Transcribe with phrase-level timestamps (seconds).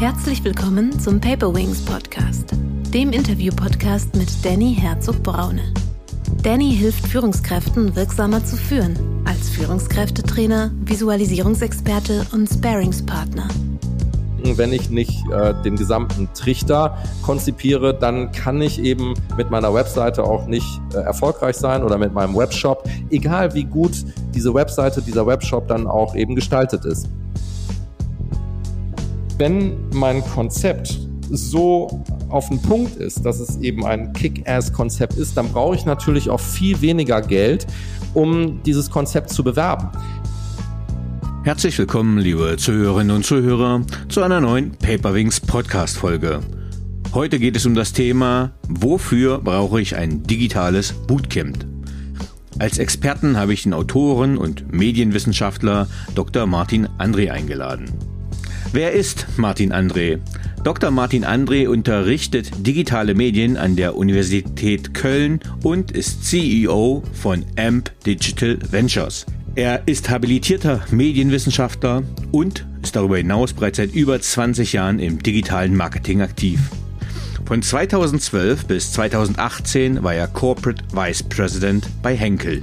[0.00, 2.54] Herzlich willkommen zum Paper Wings Podcast,
[2.94, 5.74] dem Interview-Podcast mit Danny Herzog-Braune.
[6.42, 13.46] Danny hilft Führungskräften wirksamer zu führen, als Führungskräftetrainer, Visualisierungsexperte und Sparingspartner.
[14.42, 20.24] Wenn ich nicht äh, den gesamten Trichter konzipiere, dann kann ich eben mit meiner Webseite
[20.24, 24.02] auch nicht äh, erfolgreich sein oder mit meinem Webshop, egal wie gut
[24.34, 27.06] diese Webseite, dieser Webshop dann auch eben gestaltet ist.
[29.40, 35.50] Wenn mein Konzept so auf den Punkt ist, dass es eben ein Kick-Ass-Konzept ist, dann
[35.50, 37.66] brauche ich natürlich auch viel weniger Geld,
[38.12, 39.88] um dieses Konzept zu bewerben.
[41.42, 46.40] Herzlich willkommen, liebe Zuhörerinnen und Zuhörer, zu einer neuen Paperwings Podcast-Folge.
[47.14, 51.64] Heute geht es um das Thema, wofür brauche ich ein digitales Bootcamp?
[52.58, 56.44] Als Experten habe ich den Autoren und Medienwissenschaftler Dr.
[56.44, 58.09] Martin André eingeladen.
[58.72, 60.20] Wer ist Martin André?
[60.62, 60.92] Dr.
[60.92, 68.58] Martin André unterrichtet digitale Medien an der Universität Köln und ist CEO von AMP Digital
[68.70, 69.26] Ventures.
[69.56, 75.74] Er ist habilitierter Medienwissenschaftler und ist darüber hinaus bereits seit über 20 Jahren im digitalen
[75.74, 76.60] Marketing aktiv.
[77.46, 82.62] Von 2012 bis 2018 war er Corporate Vice President bei Henkel.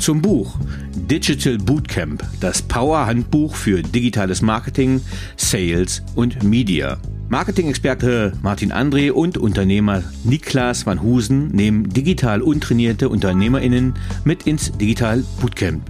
[0.00, 0.56] Zum Buch
[0.94, 5.02] Digital Bootcamp, das Power-Handbuch für digitales Marketing,
[5.36, 6.96] Sales und Media.
[7.28, 13.92] Marketing-Experte Martin André und Unternehmer Niklas van Husen nehmen digital untrainierte UnternehmerInnen
[14.24, 15.82] mit ins Digital Bootcamp.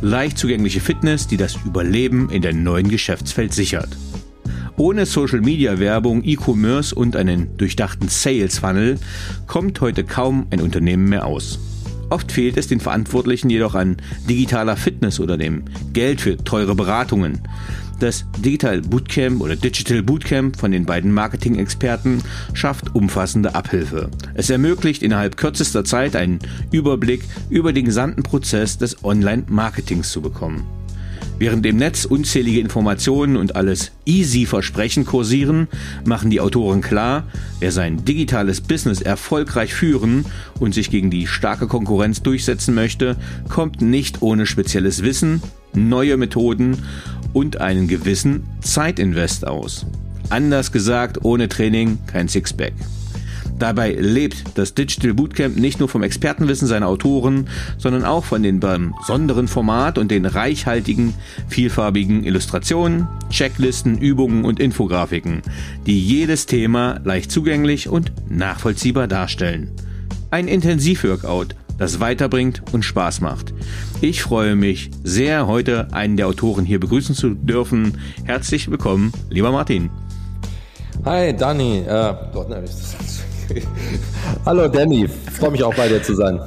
[0.00, 3.90] Leicht zugängliche Fitness, die das Überleben in der neuen Geschäftsfeld sichert.
[4.78, 8.98] Ohne Social Media Werbung, E-Commerce und einen durchdachten Sales Funnel
[9.46, 11.58] kommt heute kaum ein Unternehmen mehr aus.
[12.10, 13.96] Oft fehlt es den Verantwortlichen jedoch an
[14.28, 17.40] digitaler Fitness oder dem Geld für teure Beratungen.
[18.00, 22.22] Das Digital Bootcamp oder Digital Bootcamp von den beiden Marketing-Experten
[22.54, 24.10] schafft umfassende Abhilfe.
[24.34, 26.38] Es ermöglicht innerhalb kürzester Zeit einen
[26.72, 30.66] Überblick über den gesamten Prozess des Online-Marketings zu bekommen.
[31.40, 35.68] Während im Netz unzählige Informationen und alles easy Versprechen kursieren,
[36.04, 37.24] machen die Autoren klar,
[37.60, 40.26] wer sein digitales Business erfolgreich führen
[40.58, 43.16] und sich gegen die starke Konkurrenz durchsetzen möchte,
[43.48, 45.42] kommt nicht ohne spezielles Wissen,
[45.72, 46.76] neue Methoden
[47.32, 49.86] und einen gewissen Zeitinvest aus.
[50.28, 52.74] Anders gesagt, ohne Training kein Sixpack.
[53.60, 58.58] Dabei lebt das Digital Bootcamp nicht nur vom Expertenwissen seiner Autoren, sondern auch von dem
[58.58, 61.12] besonderen Format und den reichhaltigen,
[61.46, 65.42] vielfarbigen Illustrationen, Checklisten, Übungen und Infografiken,
[65.86, 69.70] die jedes Thema leicht zugänglich und nachvollziehbar darstellen.
[70.30, 73.52] Ein Intensivworkout, das weiterbringt und Spaß macht.
[74.00, 77.98] Ich freue mich sehr, heute einen der Autoren hier begrüßen zu dürfen.
[78.24, 79.90] Herzlich willkommen, lieber Martin.
[81.04, 81.80] Hi, Dani.
[81.80, 83.20] Äh, Gott, nein, das
[84.46, 86.40] Hallo Danny, freue mich auch bei dir zu sein.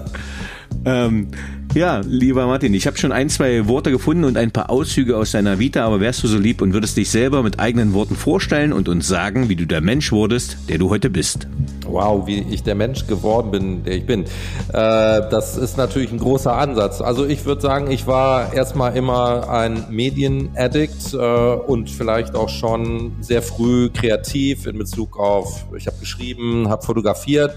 [0.85, 1.27] Ähm,
[1.73, 5.31] ja, lieber Martin, ich habe schon ein, zwei Worte gefunden und ein paar Auszüge aus
[5.31, 8.73] deiner Vita, aber wärst du so lieb und würdest dich selber mit eigenen Worten vorstellen
[8.73, 11.47] und uns sagen, wie du der Mensch wurdest, der du heute bist?
[11.87, 14.23] Wow, wie ich der Mensch geworden bin, der ich bin.
[14.23, 14.27] Äh,
[14.71, 17.01] das ist natürlich ein großer Ansatz.
[17.01, 23.13] Also ich würde sagen, ich war erstmal immer ein Medienaddict äh, und vielleicht auch schon
[23.21, 27.55] sehr früh kreativ in Bezug auf, ich habe geschrieben, habe fotografiert.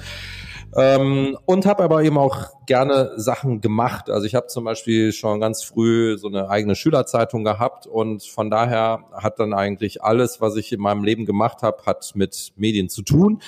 [0.77, 4.11] Ähm, und habe aber eben auch gerne Sachen gemacht.
[4.11, 8.51] Also ich habe zum Beispiel schon ganz früh so eine eigene Schülerzeitung gehabt und von
[8.51, 12.91] daher hat dann eigentlich alles, was ich in meinem Leben gemacht habe, hat mit Medien
[12.91, 13.41] zu tun.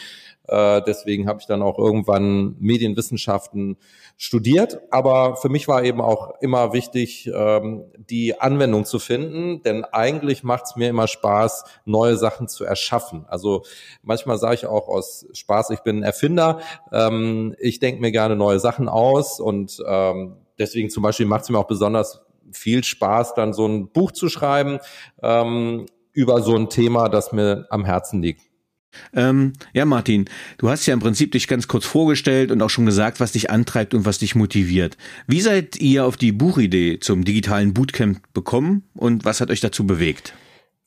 [0.48, 3.76] Äh, deswegen habe ich dann auch irgendwann Medienwissenschaften
[4.16, 4.80] studiert.
[4.90, 10.42] Aber für mich war eben auch immer wichtig, ähm, die Anwendung zu finden, denn eigentlich
[10.42, 13.24] macht es mir immer Spaß, neue Sachen zu erschaffen.
[13.28, 13.62] Also
[14.02, 16.60] manchmal sage ich auch aus Spaß, ich bin ein Erfinder.
[16.92, 21.50] Ähm, ich denke mir gerne neue Sachen aus und ähm, deswegen zum Beispiel macht es
[21.50, 22.22] mir auch besonders
[22.52, 24.78] viel Spaß, dann so ein Buch zu schreiben
[25.22, 28.47] ähm, über so ein Thema, das mir am Herzen liegt.
[29.14, 30.26] Ähm, ja, Martin,
[30.58, 33.50] du hast ja im Prinzip dich ganz kurz vorgestellt und auch schon gesagt, was dich
[33.50, 34.96] antreibt und was dich motiviert.
[35.26, 39.86] Wie seid ihr auf die Buchidee zum digitalen Bootcamp bekommen und was hat euch dazu
[39.86, 40.34] bewegt?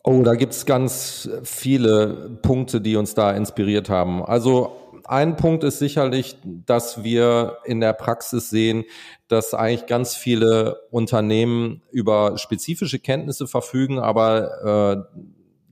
[0.04, 4.24] Oh, da gibt's ganz viele Punkte, die uns da inspiriert haben.
[4.24, 8.86] Also ein Punkt ist sicherlich, dass wir in der Praxis sehen,
[9.28, 15.22] dass eigentlich ganz viele Unternehmen über spezifische Kenntnisse verfügen, aber äh,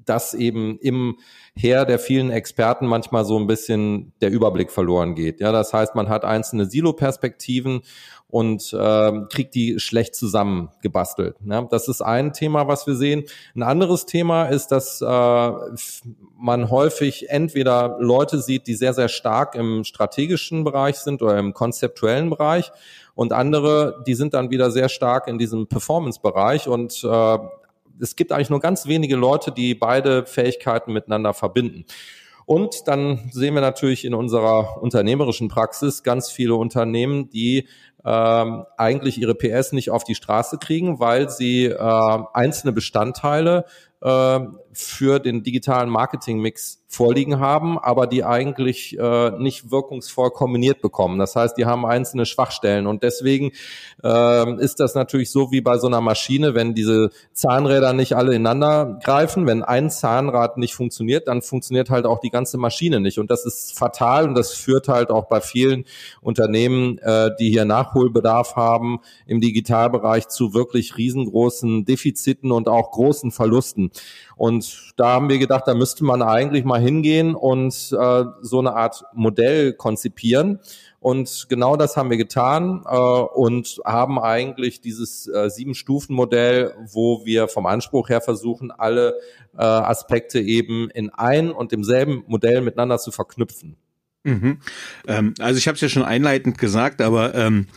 [0.10, 1.18] dass eben im
[1.56, 5.40] Heer der vielen Experten manchmal so ein bisschen der Überblick verloren geht.
[5.40, 7.82] Ja, das heißt, man hat einzelne Silo-Perspektiven
[8.28, 11.36] und äh, kriegt die schlecht zusammengebastelt.
[11.46, 13.24] Ja, das ist ein Thema, was wir sehen.
[13.56, 15.52] Ein anderes Thema ist, dass äh,
[16.38, 21.54] man häufig entweder Leute sieht, die sehr, sehr stark im strategischen Bereich sind oder im
[21.54, 22.72] konzeptuellen Bereich
[23.16, 27.38] und andere, die sind dann wieder sehr stark in diesem Performance-Bereich und äh,
[28.00, 31.86] es gibt eigentlich nur ganz wenige Leute, die beide Fähigkeiten miteinander verbinden.
[32.46, 37.68] Und dann sehen wir natürlich in unserer unternehmerischen Praxis ganz viele Unternehmen, die
[38.06, 43.66] ähm, eigentlich ihre PS nicht auf die Straße kriegen, weil sie äh, einzelne Bestandteile
[44.02, 44.40] äh,
[44.72, 51.20] für den digitalen Marketingmix vorliegen haben, aber die eigentlich äh, nicht wirkungsvoll kombiniert bekommen.
[51.20, 53.52] Das heißt, die haben einzelne Schwachstellen und deswegen
[54.04, 58.34] äh, ist das natürlich so wie bei so einer Maschine, wenn diese Zahnräder nicht alle
[58.34, 63.20] ineinander greifen, wenn ein Zahnrad nicht funktioniert, dann funktioniert halt auch die ganze Maschine nicht
[63.20, 65.86] und das ist fatal und das führt halt auch bei vielen
[66.22, 73.32] Unternehmen, äh, die hier Nachholbedarf haben im Digitalbereich zu wirklich riesengroßen Defiziten und auch großen
[73.32, 73.92] Verlusten.
[74.36, 78.76] Und da haben wir gedacht, da müsste man eigentlich mal hingehen und äh, so eine
[78.76, 80.60] Art Modell konzipieren.
[81.02, 87.48] Und genau das haben wir getan äh, und haben eigentlich dieses äh, Sieben-Stufen-Modell, wo wir
[87.48, 89.16] vom Anspruch her versuchen, alle
[89.58, 93.78] äh, Aspekte eben in ein und demselben Modell miteinander zu verknüpfen.
[94.24, 94.58] Mhm.
[95.08, 97.68] Ähm, also ich habe es ja schon einleitend gesagt, aber ähm,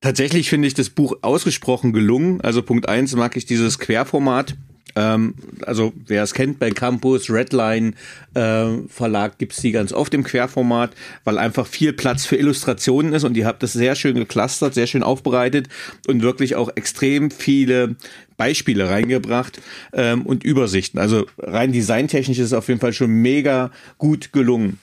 [0.00, 2.40] tatsächlich finde ich das Buch ausgesprochen gelungen.
[2.40, 4.54] Also Punkt eins mag ich dieses Querformat
[4.96, 5.34] ähm,
[5.66, 7.92] also wer es kennt, bei Campus, Redline
[8.34, 10.92] äh, Verlag gibt's die ganz oft im Querformat,
[11.24, 14.86] weil einfach viel Platz für Illustrationen ist und ihr habt das sehr schön geclustert, sehr
[14.86, 15.68] schön aufbereitet
[16.06, 17.96] und wirklich auch extrem viele
[18.36, 19.60] Beispiele reingebracht
[19.92, 20.98] ähm, und Übersichten.
[20.98, 24.78] Also rein designtechnisch ist es auf jeden Fall schon mega gut gelungen.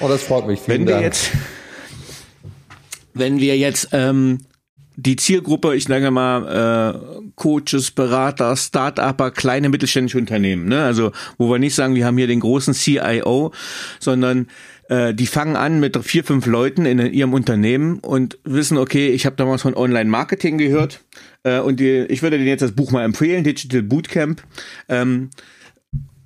[0.00, 0.60] Oh, das freut mich.
[0.60, 1.00] Vielen wenn Dank.
[1.00, 1.30] wir jetzt,
[3.14, 4.40] wenn wir jetzt ähm,
[4.96, 10.68] die Zielgruppe, ich sage mal, äh, Coaches, Berater, Start-Upper, kleine mittelständische Unternehmen.
[10.68, 10.82] Ne?
[10.82, 13.52] Also wo wir nicht sagen, wir haben hier den großen CIO,
[14.00, 14.48] sondern
[14.88, 19.26] äh, die fangen an mit vier, fünf Leuten in ihrem Unternehmen und wissen, okay, ich
[19.26, 21.00] habe damals von Online-Marketing gehört
[21.42, 24.42] äh, und die, ich würde denen jetzt das Buch mal empfehlen, Digital Bootcamp.
[24.88, 25.30] Ähm,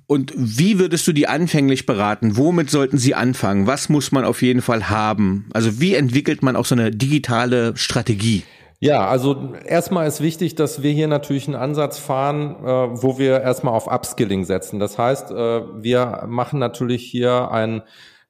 [0.05, 2.35] und wie würdest du die anfänglich beraten?
[2.35, 3.65] Womit sollten sie anfangen?
[3.65, 5.49] Was muss man auf jeden Fall haben?
[5.53, 8.43] Also wie entwickelt man auch so eine digitale Strategie?
[8.83, 13.41] Ja, also erstmal ist wichtig, dass wir hier natürlich einen Ansatz fahren, äh, wo wir
[13.41, 14.79] erstmal auf Upskilling setzen.
[14.79, 17.83] Das heißt, äh, wir machen natürlich hier einen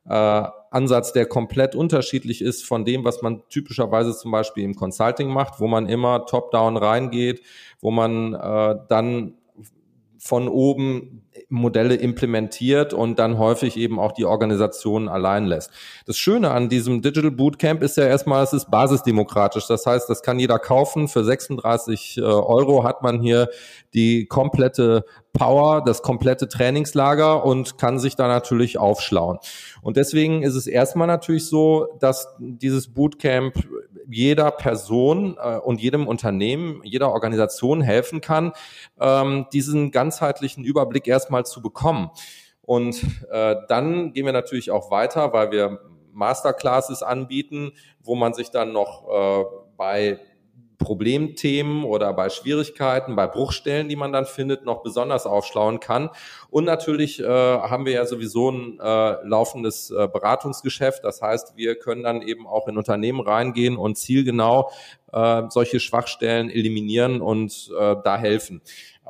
[0.06, 5.30] äh, Ansatz, der komplett unterschiedlich ist von dem, was man typischerweise zum Beispiel im Consulting
[5.30, 7.42] macht, wo man immer top-down reingeht,
[7.81, 9.36] wo man äh, dann
[10.18, 11.20] von oben
[11.51, 15.71] Modelle implementiert und dann häufig eben auch die Organisation allein lässt.
[16.06, 19.68] Das Schöne an diesem Digital Bootcamp ist ja erstmal, es ist basisdemokratisch.
[19.68, 21.07] Das heißt, das kann jeder kaufen.
[21.07, 23.50] Für 36 äh, Euro hat man hier
[23.94, 29.38] die komplette Power, das komplette Trainingslager und kann sich da natürlich aufschlauen.
[29.81, 33.56] Und deswegen ist es erstmal natürlich so, dass dieses Bootcamp
[34.09, 38.53] jeder Person äh, und jedem Unternehmen, jeder Organisation helfen kann,
[39.00, 42.09] ähm, diesen ganzheitlichen Überblick erstmal zu bekommen.
[42.62, 45.80] Und äh, dann gehen wir natürlich auch weiter, weil wir
[46.13, 49.45] Masterclasses anbieten, wo man sich dann noch äh,
[49.77, 50.19] bei
[50.81, 56.09] Problemthemen oder bei Schwierigkeiten, bei Bruchstellen, die man dann findet, noch besonders aufschlauen kann.
[56.50, 61.04] Und natürlich äh, haben wir ja sowieso ein äh, laufendes äh, Beratungsgeschäft.
[61.04, 64.71] Das heißt, wir können dann eben auch in Unternehmen reingehen und zielgenau
[65.14, 68.61] äh, solche Schwachstellen eliminieren und äh, da helfen.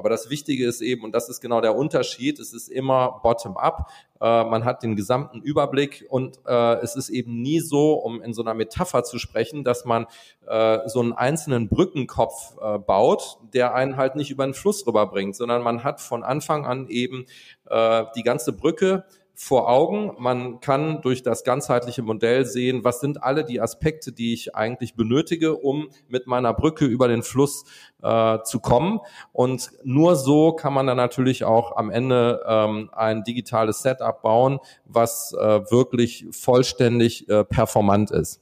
[0.02, 3.88] Aber das Wichtige ist eben, und das ist genau der Unterschied, es ist immer bottom-up.
[4.20, 8.34] Äh, man hat den gesamten Überblick und äh, es ist eben nie so, um in
[8.34, 10.08] so einer Metapher zu sprechen, dass man
[10.48, 15.36] äh, so einen einzelnen Brückenkopf äh, baut, der einen halt nicht über den Fluss rüberbringt,
[15.36, 17.28] sondern man hat von Anfang an eben
[17.70, 20.12] äh, die ganze Brücke vor Augen.
[20.20, 24.96] Man kann durch das ganzheitliche Modell sehen, was sind alle die Aspekte, die ich eigentlich
[24.96, 27.64] benötige, um mit meiner Brücke über den Fluss
[28.02, 29.00] äh, zu kommen.
[29.32, 34.60] Und nur so kann man dann natürlich auch am Ende ähm, ein digitales Setup bauen,
[34.86, 38.42] was äh, wirklich vollständig äh, performant ist.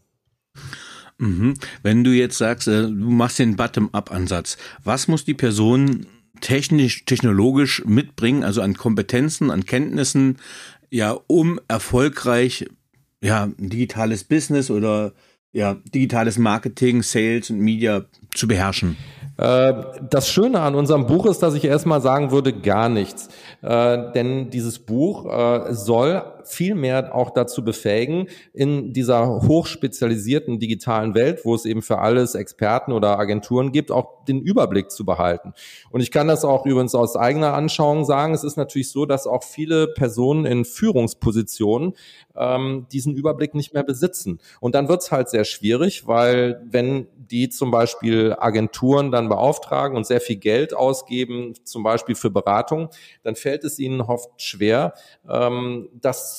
[1.17, 1.55] Mhm.
[1.83, 6.07] Wenn du jetzt sagst, äh, du machst den Bottom-up-Ansatz, was muss die Person
[6.41, 10.37] technisch, technologisch mitbringen, also an Kompetenzen, an Kenntnissen,
[10.91, 12.65] ja, um erfolgreich
[13.21, 15.13] ja, ein digitales Business oder
[15.51, 18.97] ja, digitales Marketing, Sales und Media zu beherrschen?
[19.37, 19.73] Äh,
[20.09, 23.29] das Schöne an unserem Buch ist, dass ich erstmal sagen würde, gar nichts.
[23.61, 25.73] Äh, denn dieses Buch äh,
[26.49, 32.35] soll vielmehr auch dazu befähigen, in dieser hochspezialisierten digitalen Welt, wo es eben für alles
[32.35, 35.53] Experten oder Agenturen gibt, auch den Überblick zu behalten.
[35.89, 38.33] Und ich kann das auch übrigens aus eigener Anschauung sagen.
[38.33, 41.93] Es ist natürlich so, dass auch viele Personen in Führungspositionen
[42.35, 44.39] ähm, diesen Überblick nicht mehr besitzen.
[44.59, 49.95] Und dann wird es halt sehr schwierig, weil wenn die zum Beispiel Agenturen dann beauftragen
[49.95, 52.89] und sehr viel Geld ausgeben, zum Beispiel für Beratung,
[53.23, 54.93] dann fällt es ihnen oft schwer,
[55.29, 56.38] ähm, das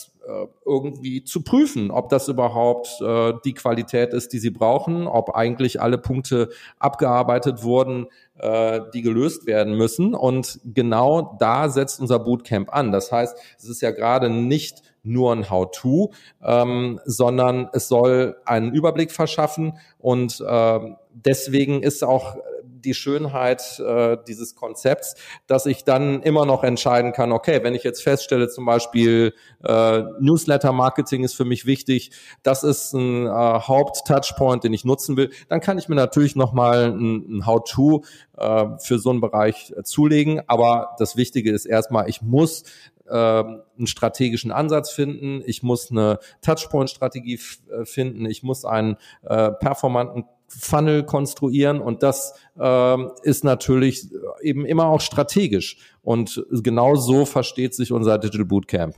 [0.64, 5.80] irgendwie zu prüfen, ob das überhaupt äh, die Qualität ist, die sie brauchen, ob eigentlich
[5.80, 8.06] alle Punkte abgearbeitet wurden,
[8.38, 10.14] äh, die gelöst werden müssen.
[10.14, 12.92] Und genau da setzt unser Bootcamp an.
[12.92, 18.72] Das heißt, es ist ja gerade nicht nur ein How-to, ähm, sondern es soll einen
[18.72, 20.80] Überblick verschaffen und äh,
[21.12, 22.36] deswegen ist auch
[22.84, 25.14] die Schönheit äh, dieses Konzepts,
[25.46, 29.34] dass ich dann immer noch entscheiden kann, okay, wenn ich jetzt feststelle, zum Beispiel
[29.64, 32.10] äh, Newsletter-Marketing ist für mich wichtig,
[32.42, 36.92] das ist ein äh, Haupt-Touchpoint, den ich nutzen will, dann kann ich mir natürlich nochmal
[36.92, 38.04] ein, ein How-To
[38.36, 40.42] äh, für so einen Bereich äh, zulegen.
[40.46, 42.64] Aber das Wichtige ist erstmal, ich muss
[43.10, 49.50] ähm, einen strategischen Ansatz finden, ich muss eine Touchpoint-Strategie äh, finden, ich muss einen äh,
[49.50, 54.08] performanten Funnel konstruieren und das ähm, ist natürlich
[54.42, 58.96] eben immer auch strategisch und genau so versteht sich unser Digital Bootcamp.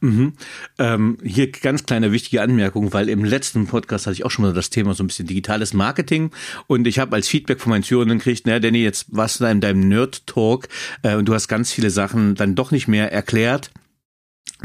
[0.00, 0.32] Mhm.
[0.78, 4.52] Ähm, hier ganz kleine wichtige Anmerkung, weil im letzten Podcast hatte ich auch schon mal
[4.52, 6.32] das Thema so ein bisschen digitales Marketing
[6.66, 9.50] und ich habe als Feedback von meinen Zuhörern gekriegt, naja, Danny, jetzt warst du da
[9.50, 10.68] in deinem Nerd-Talk
[11.02, 13.70] äh, und du hast ganz viele Sachen dann doch nicht mehr erklärt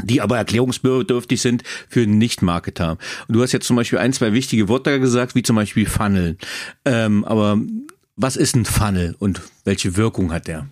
[0.02, 2.98] die aber erklärungsbedürftig sind für Nicht-Marketer.
[3.28, 6.36] Und du hast jetzt zum Beispiel ein, zwei wichtige Worte gesagt, wie zum Beispiel Funnel.
[6.84, 7.58] Ähm, aber
[8.16, 10.66] was ist ein Funnel und welche Wirkung hat der?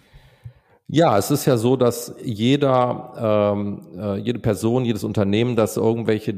[0.88, 6.32] Ja, es ist ja so, dass jeder, ähm, äh, jede Person, jedes Unternehmen, das irgendwelche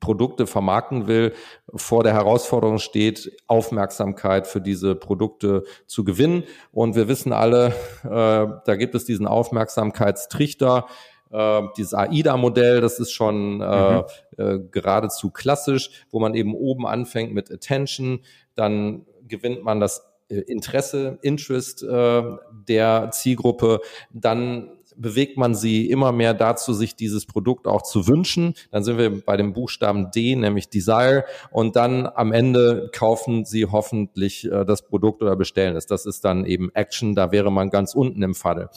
[0.00, 1.34] Produkte vermarkten will,
[1.72, 6.42] vor der Herausforderung steht, Aufmerksamkeit für diese Produkte zu gewinnen.
[6.72, 7.68] Und wir wissen alle,
[8.02, 10.86] äh, da gibt es diesen Aufmerksamkeitstrichter.
[11.32, 14.04] Äh, dieses AIDA-Modell, das ist schon äh, mhm.
[14.36, 18.20] äh, geradezu klassisch, wo man eben oben anfängt mit Attention,
[18.54, 22.22] dann gewinnt man das äh, Interesse, Interest äh,
[22.68, 23.80] der Zielgruppe,
[24.12, 28.54] dann bewegt man sie immer mehr dazu, sich dieses Produkt auch zu wünschen.
[28.70, 31.24] Dann sind wir bei dem Buchstaben D, nämlich Desire.
[31.50, 35.86] Und dann am Ende kaufen sie hoffentlich äh, das Produkt oder bestellen es.
[35.86, 37.14] Das ist dann eben Action.
[37.14, 38.70] Da wäre man ganz unten im Falle.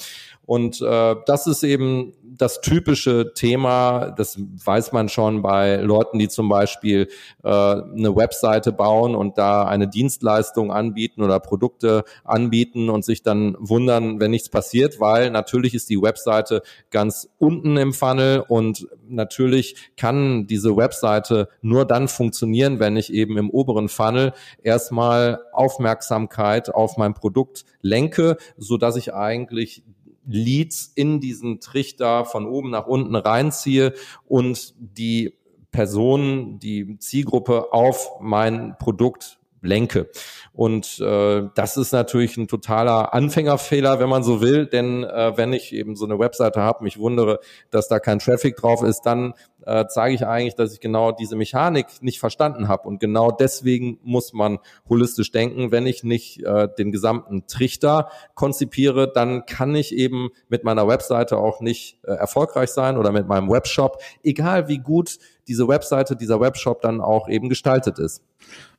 [0.46, 6.28] Und äh, das ist eben das typische Thema, das weiß man schon bei Leuten, die
[6.28, 7.08] zum Beispiel
[7.44, 13.56] äh, eine Webseite bauen und da eine Dienstleistung anbieten oder Produkte anbieten und sich dann
[13.60, 19.92] wundern, wenn nichts passiert, weil natürlich ist die Webseite ganz unten im Funnel und natürlich
[19.98, 24.32] kann diese Webseite nur dann funktionieren, wenn ich eben im oberen Funnel
[24.64, 29.84] erstmal Aufmerksamkeit auf mein Produkt lenke, so dass ich eigentlich
[30.28, 33.94] Leads in diesen Trichter von oben nach unten reinziehe
[34.26, 35.34] und die
[35.72, 40.10] Person, die Zielgruppe auf mein Produkt lenke.
[40.54, 45.52] Und äh, das ist natürlich ein totaler Anfängerfehler, wenn man so will, denn äh, wenn
[45.52, 47.40] ich eben so eine Webseite habe, mich wundere,
[47.72, 49.34] dass da kein Traffic drauf ist, dann
[49.66, 52.88] äh, zeige ich eigentlich, dass ich genau diese Mechanik nicht verstanden habe.
[52.88, 55.72] Und genau deswegen muss man holistisch denken.
[55.72, 61.38] Wenn ich nicht äh, den gesamten Trichter konzipiere, dann kann ich eben mit meiner Webseite
[61.38, 65.18] auch nicht äh, erfolgreich sein oder mit meinem Webshop, egal wie gut
[65.48, 68.24] diese Webseite, dieser Webshop dann auch eben gestaltet ist.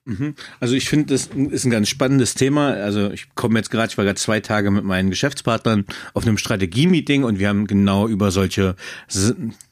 [0.06, 0.34] Mhm.
[0.60, 2.74] Also ich finde, das ist ein ganz spannendes Thema.
[2.74, 5.84] Also ich komme jetzt gerade, ich war gerade zwei Tage mit meinen Geschäftspartnern
[6.14, 8.76] auf einem Strategie-Meeting und wir haben genau über solche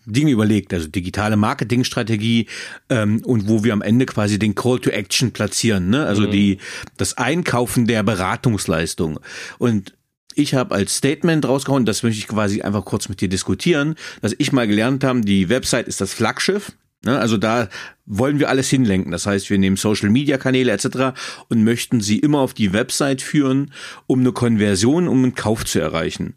[0.07, 2.49] Dinge überlegt, also digitale Marketingstrategie
[2.91, 6.05] ähm, und wo wir am Ende quasi den Call to Action platzieren, ne?
[6.05, 6.31] also mhm.
[6.33, 6.59] die
[6.97, 9.21] das Einkaufen der Beratungsleistung
[9.59, 9.95] und
[10.35, 14.35] ich habe als Statement rausgehauen, das möchte ich quasi einfach kurz mit dir diskutieren, dass
[14.37, 16.73] ich mal gelernt habe, die Website ist das Flaggschiff?
[17.07, 17.69] Also da
[18.07, 19.13] wollen wir alles hinlenken.
[19.13, 21.19] Das heißt, wir nehmen Social Media Kanäle etc.
[21.49, 23.73] und möchten sie immer auf die Website führen,
[24.07, 26.35] um eine Konversion, um einen Kauf zu erreichen.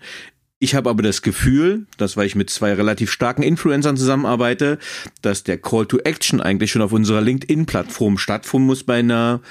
[0.59, 4.79] Ich habe aber das Gefühl, dass weil ich mit zwei relativ starken Influencern zusammenarbeite,
[5.21, 9.41] dass der Call to Action eigentlich schon auf unserer LinkedIn-Plattform stattfinden muss bei einer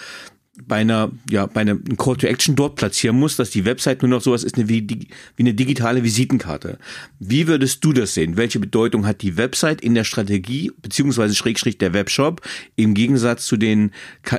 [0.64, 4.10] bei einer, ja, bei einem Call to Action dort platzieren muss, dass die Website nur
[4.10, 5.08] noch sowas ist wie, wie
[5.42, 6.78] eine digitale Visitenkarte.
[7.18, 8.36] Wie würdest du das sehen?
[8.36, 12.40] Welche Bedeutung hat die Website in der Strategie, beziehungsweise Schrägstrich der Webshop,
[12.76, 13.92] im Gegensatz zu den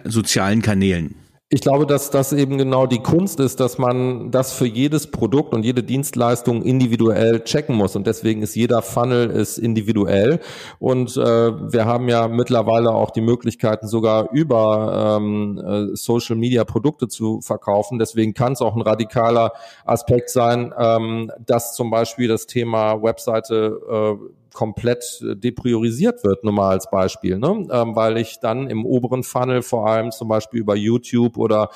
[0.05, 1.15] sozialen Kanälen?
[1.49, 5.53] Ich glaube, dass das eben genau die Kunst ist, dass man das für jedes Produkt
[5.53, 7.95] und jede Dienstleistung individuell checken muss.
[7.95, 10.41] Und deswegen ist jeder Funnel ist individuell.
[10.77, 16.65] Und äh, wir haben ja mittlerweile auch die Möglichkeiten, sogar über ähm, äh, Social Media
[16.65, 17.97] Produkte zu verkaufen.
[17.97, 19.53] Deswegen kann es auch ein radikaler
[19.85, 26.51] Aspekt sein, ähm, dass zum Beispiel das Thema Webseite äh, komplett äh, depriorisiert wird, nur
[26.51, 27.67] mal als Beispiel, ne?
[27.71, 31.69] ähm, weil ich dann im oberen Funnel vor allem zum Beispiel über YouTube oder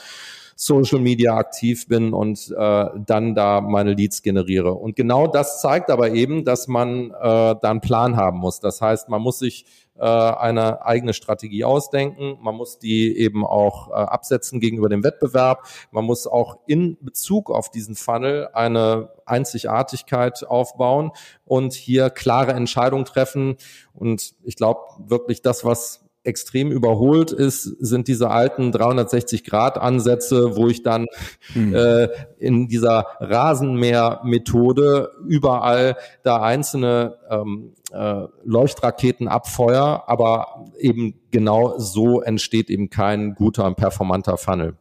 [0.56, 4.74] Social Media aktiv bin und äh, dann da meine Leads generiere.
[4.74, 8.60] Und genau das zeigt aber eben, dass man äh, da einen Plan haben muss.
[8.60, 9.66] Das heißt, man muss sich
[9.98, 12.38] äh, eine eigene Strategie ausdenken.
[12.42, 15.68] Man muss die eben auch äh, absetzen gegenüber dem Wettbewerb.
[15.92, 21.12] Man muss auch in Bezug auf diesen Funnel eine Einzigartigkeit aufbauen
[21.46, 23.58] und hier klare Entscheidungen treffen.
[23.94, 30.84] Und ich glaube wirklich das, was extrem überholt ist, sind diese alten 360-Grad-Ansätze, wo ich
[30.84, 31.08] dann
[31.56, 31.74] mhm.
[31.74, 42.22] äh, in dieser Rasenmäher-Methode überall da einzelne ähm, äh, Leuchtraketen abfeuer, aber eben genau so
[42.22, 44.76] entsteht eben kein guter und performanter Funnel.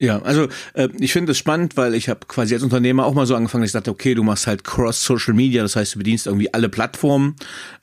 [0.00, 3.26] Ja, also äh, ich finde es spannend, weil ich habe quasi als Unternehmer auch mal
[3.26, 6.28] so angefangen, dass ich dachte, okay, du machst halt Cross-Social Media, das heißt, du bedienst
[6.28, 7.34] irgendwie alle Plattformen.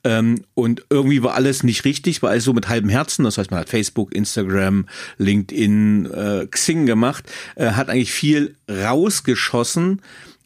[0.05, 3.51] Ähm, und irgendwie war alles nicht richtig, war alles so mit halbem Herzen, das heißt,
[3.51, 10.01] man hat Facebook, Instagram, LinkedIn, äh, Xing gemacht, äh, hat eigentlich viel rausgeschossen,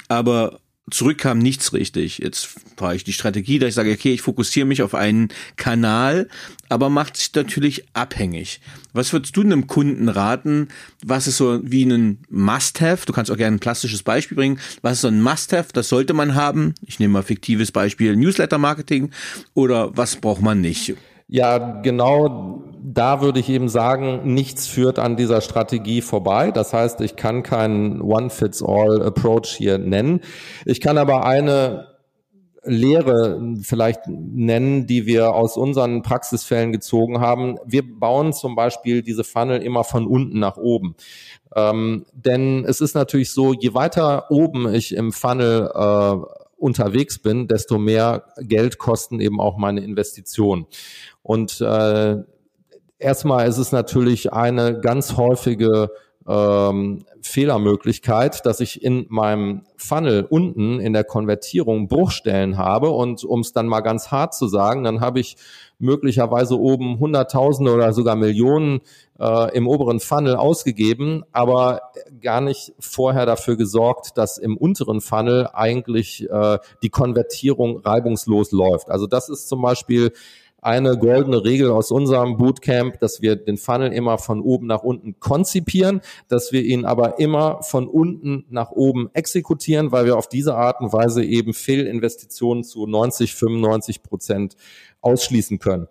[0.08, 0.60] aber
[0.92, 2.20] zurück kam nichts richtig.
[2.20, 6.28] Jetzt fahre ich die Strategie, dass ich sage, okay, ich fokussiere mich auf einen Kanal,
[6.70, 8.62] aber macht sich natürlich abhängig.
[8.94, 10.70] Was würdest du einem Kunden raten?
[11.06, 13.06] Was ist so wie ein Must-Have?
[13.06, 14.60] Du kannst auch gerne ein plastisches Beispiel bringen.
[14.82, 15.70] Was ist so ein Must-Have?
[15.74, 16.74] Das sollte man haben.
[16.86, 19.12] Ich nehme mal fiktives Beispiel Newsletter-Marketing.
[19.54, 20.96] Oder was braucht man nicht?
[21.30, 26.52] Ja, genau da würde ich eben sagen, nichts führt an dieser Strategie vorbei.
[26.52, 30.22] Das heißt, ich kann keinen One-Fits-All-Approach hier nennen.
[30.66, 31.88] Ich kann aber eine
[32.64, 37.58] Lehre vielleicht nennen, die wir aus unseren Praxisfällen gezogen haben.
[37.66, 40.96] Wir bauen zum Beispiel diese Funnel immer von unten nach oben.
[41.56, 46.16] Ähm, denn es ist natürlich so, je weiter oben ich im Funnel äh,
[46.60, 50.68] unterwegs bin, desto mehr Geld kosten eben auch meine Investitionen.
[51.22, 52.18] Und äh,
[52.98, 55.90] erstmal ist es natürlich eine ganz häufige
[56.28, 63.40] ähm, Fehlermöglichkeit, dass ich in meinem Funnel unten in der Konvertierung Bruchstellen habe und um
[63.40, 65.38] es dann mal ganz hart zu sagen, dann habe ich
[65.80, 68.82] möglicherweise oben Hunderttausende oder sogar Millionen
[69.20, 71.82] äh, im oberen Funnel ausgegeben, aber
[72.22, 78.92] gar nicht vorher dafür gesorgt, dass im unteren Funnel eigentlich äh, die Konvertierung reibungslos läuft.
[78.92, 80.12] Also das ist zum Beispiel
[80.62, 85.20] eine goldene Regel aus unserem Bootcamp, dass wir den Funnel immer von oben nach unten
[85.20, 90.56] konzipieren, dass wir ihn aber immer von unten nach oben exekutieren, weil wir auf diese
[90.56, 94.56] Art und Weise eben Fehlinvestitionen zu 90, 95 Prozent
[95.02, 95.88] ausschließen können.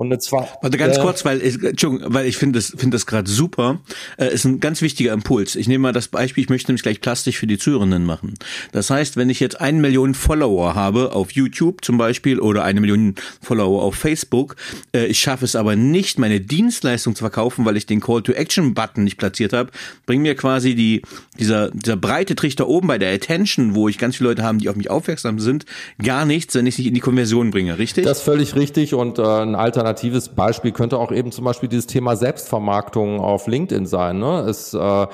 [0.00, 0.48] Und eine zwei.
[0.62, 3.80] Warte ganz äh, kurz, weil ich, Entschuldigung, weil ich finde das finde das gerade super.
[4.16, 5.56] Äh, ist ein ganz wichtiger Impuls.
[5.56, 6.42] Ich nehme mal das Beispiel.
[6.42, 8.32] Ich möchte nämlich gleich plastisch für die Zuhörenden machen.
[8.72, 12.80] Das heißt, wenn ich jetzt eine Million Follower habe auf YouTube zum Beispiel oder eine
[12.80, 14.56] Million Follower auf Facebook,
[14.94, 18.32] äh, ich schaffe es aber nicht, meine Dienstleistung zu verkaufen, weil ich den Call to
[18.32, 19.70] Action Button nicht platziert habe,
[20.06, 21.02] bringt mir quasi die
[21.38, 24.70] dieser dieser breite Trichter oben bei der Attention, wo ich ganz viele Leute haben, die
[24.70, 25.66] auf mich aufmerksam sind,
[26.02, 27.76] gar nichts, wenn ich sie in die Konversion bringe.
[27.76, 28.04] Richtig?
[28.04, 31.68] Das ist völlig richtig und äh, ein alter alternatives Beispiel könnte auch eben zum Beispiel
[31.68, 34.18] dieses Thema Selbstvermarktung auf LinkedIn sein.
[34.18, 34.40] Ne?
[34.48, 35.06] Es äh,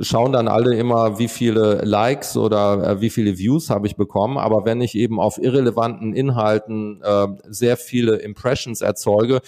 [0.00, 4.38] schauen dann alle immer, wie viele Likes oder äh, wie viele Views habe ich bekommen.
[4.38, 9.40] Aber wenn ich eben auf irrelevanten Inhalten äh, sehr viele Impressions erzeuge,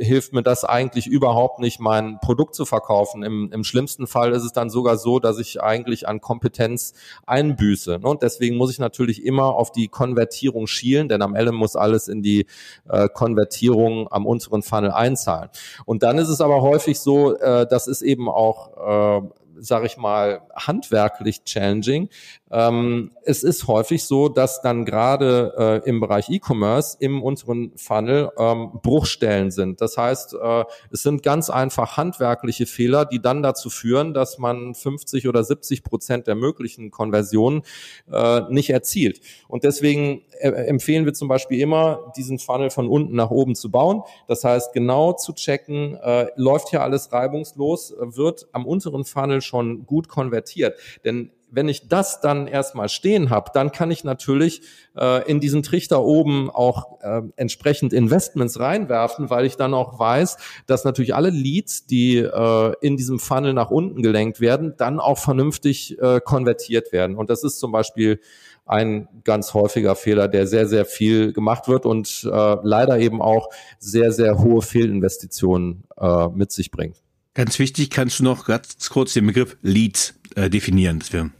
[0.00, 3.22] hilft mir das eigentlich überhaupt nicht, mein Produkt zu verkaufen.
[3.22, 6.94] Im, Im schlimmsten Fall ist es dann sogar so, dass ich eigentlich an Kompetenz
[7.26, 7.98] einbüße.
[8.02, 12.08] Und deswegen muss ich natürlich immer auf die Konvertierung schielen, denn am Ende muss alles
[12.08, 12.46] in die
[12.88, 15.50] äh, Konvertierung am unteren Funnel einzahlen.
[15.84, 19.28] Und dann ist es aber häufig so, äh, das ist eben auch äh,
[19.60, 22.08] sage ich mal, handwerklich challenging.
[22.50, 28.30] Ähm, es ist häufig so, dass dann gerade äh, im Bereich E-Commerce im unteren Funnel
[28.36, 29.80] ähm, Bruchstellen sind.
[29.80, 34.74] Das heißt, äh, es sind ganz einfach handwerkliche Fehler, die dann dazu führen, dass man
[34.74, 37.62] 50 oder 70 Prozent der möglichen Konversionen
[38.10, 39.20] äh, nicht erzielt.
[39.46, 43.70] Und deswegen äh, empfehlen wir zum Beispiel immer, diesen Funnel von unten nach oben zu
[43.70, 44.02] bauen.
[44.26, 49.84] Das heißt, genau zu checken, äh, läuft hier alles reibungslos, wird am unteren Funnel schon
[49.84, 50.78] gut konvertiert.
[51.04, 54.62] Denn wenn ich das dann erstmal stehen habe, dann kann ich natürlich
[54.96, 60.36] äh, in diesen Trichter oben auch äh, entsprechend Investments reinwerfen, weil ich dann auch weiß,
[60.66, 65.18] dass natürlich alle Leads, die äh, in diesem Funnel nach unten gelenkt werden, dann auch
[65.18, 67.16] vernünftig äh, konvertiert werden.
[67.16, 68.20] Und das ist zum Beispiel
[68.66, 73.48] ein ganz häufiger Fehler, der sehr, sehr viel gemacht wird und äh, leider eben auch
[73.80, 77.02] sehr, sehr hohe Fehlinvestitionen äh, mit sich bringt.
[77.34, 81.30] Ganz wichtig, kannst du noch ganz kurz den Begriff Leads äh, definieren, dass wir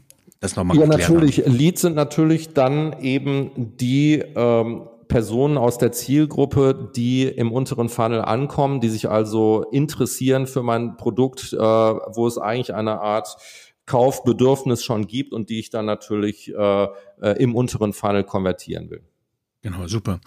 [0.41, 1.39] das nochmal Ja, natürlich.
[1.39, 1.53] Haben.
[1.53, 8.23] Leads sind natürlich dann eben die ähm, Personen aus der Zielgruppe, die im unteren Funnel
[8.23, 13.37] ankommen, die sich also interessieren für mein Produkt, äh, wo es eigentlich eine Art
[13.87, 16.85] Kaufbedürfnis schon gibt und die ich dann natürlich äh,
[17.21, 19.03] äh, im unteren Funnel konvertieren will.
[19.63, 20.21] Genau, super.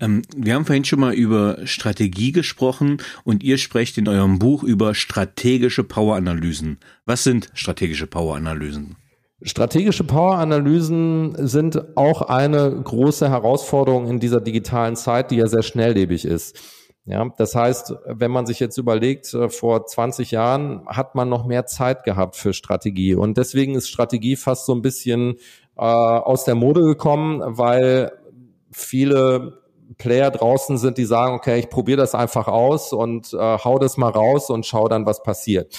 [0.00, 4.62] Ähm, wir haben vorhin schon mal über Strategie gesprochen und ihr sprecht in eurem Buch
[4.62, 6.78] über strategische Power-Analysen.
[7.04, 8.96] Was sind strategische Power-Analysen?
[9.42, 16.24] Strategische Power-Analysen sind auch eine große Herausforderung in dieser digitalen Zeit, die ja sehr schnelllebig
[16.24, 16.58] ist.
[17.04, 21.46] Ja, das heißt, wenn man sich jetzt überlegt, äh, vor 20 Jahren hat man noch
[21.46, 23.14] mehr Zeit gehabt für Strategie.
[23.14, 25.36] Und deswegen ist Strategie fast so ein bisschen
[25.76, 28.12] äh, aus der Mode gekommen, weil
[28.78, 29.60] viele
[29.96, 33.96] Player draußen sind, die sagen, okay, ich probiere das einfach aus und äh, hau das
[33.96, 35.74] mal raus und schau dann, was passiert.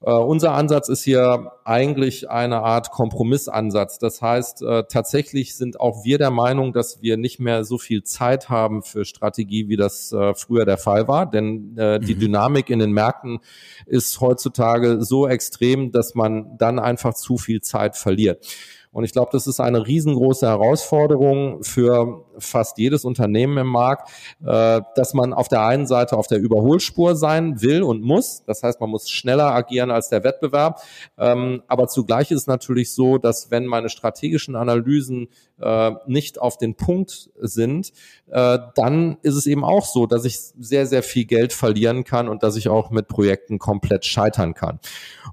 [0.00, 3.98] Äh, unser Ansatz ist hier eigentlich eine Art Kompromissansatz.
[3.98, 8.02] Das heißt, äh, tatsächlich sind auch wir der Meinung, dass wir nicht mehr so viel
[8.02, 11.30] Zeit haben für Strategie, wie das äh, früher der Fall war.
[11.30, 12.04] Denn äh, mhm.
[12.04, 13.38] die Dynamik in den Märkten
[13.86, 18.46] ist heutzutage so extrem, dass man dann einfach zu viel Zeit verliert.
[18.94, 24.08] Und ich glaube, das ist eine riesengroße Herausforderung für fast jedes Unternehmen im Markt,
[24.46, 28.44] äh, dass man auf der einen Seite auf der Überholspur sein will und muss.
[28.46, 30.80] Das heißt, man muss schneller agieren als der Wettbewerb.
[31.18, 35.28] Ähm, aber zugleich ist es natürlich so, dass wenn meine strategischen Analysen
[35.60, 37.92] äh, nicht auf den Punkt sind,
[38.30, 42.28] äh, dann ist es eben auch so, dass ich sehr, sehr viel Geld verlieren kann
[42.28, 44.80] und dass ich auch mit Projekten komplett scheitern kann.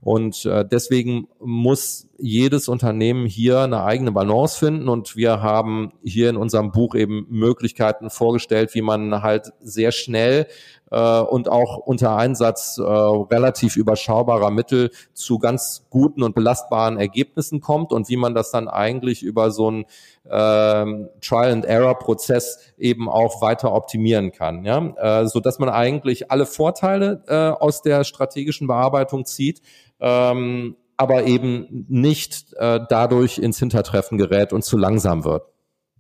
[0.02, 6.30] Und äh, deswegen muss jedes Unternehmen hier eine eigene Balance finden und wir haben hier
[6.30, 10.48] in unserem Buch eben Möglichkeiten vorgestellt, wie man halt sehr schnell
[10.92, 17.62] äh, und auch unter Einsatz äh, relativ überschaubarer Mittel zu ganz guten und belastbaren Ergebnissen
[17.62, 19.86] kommt und wie man das dann eigentlich über so einen
[20.30, 27.24] ähm, Trial-and-Error-Prozess eben auch weiter optimieren kann, ja, äh, so dass man eigentlich alle Vorteile
[27.28, 29.62] äh, aus der strategischen Bearbeitung zieht,
[30.00, 35.51] ähm, aber eben nicht äh, dadurch ins Hintertreffen gerät und zu langsam wird.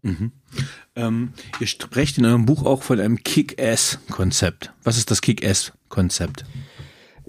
[0.02, 0.32] Mhm.
[0.96, 4.74] Ähm, ihr sprecht in eurem Buch auch von einem Kick-Ass-Konzept.
[4.84, 6.46] Was ist das Kick-Ass-Konzept?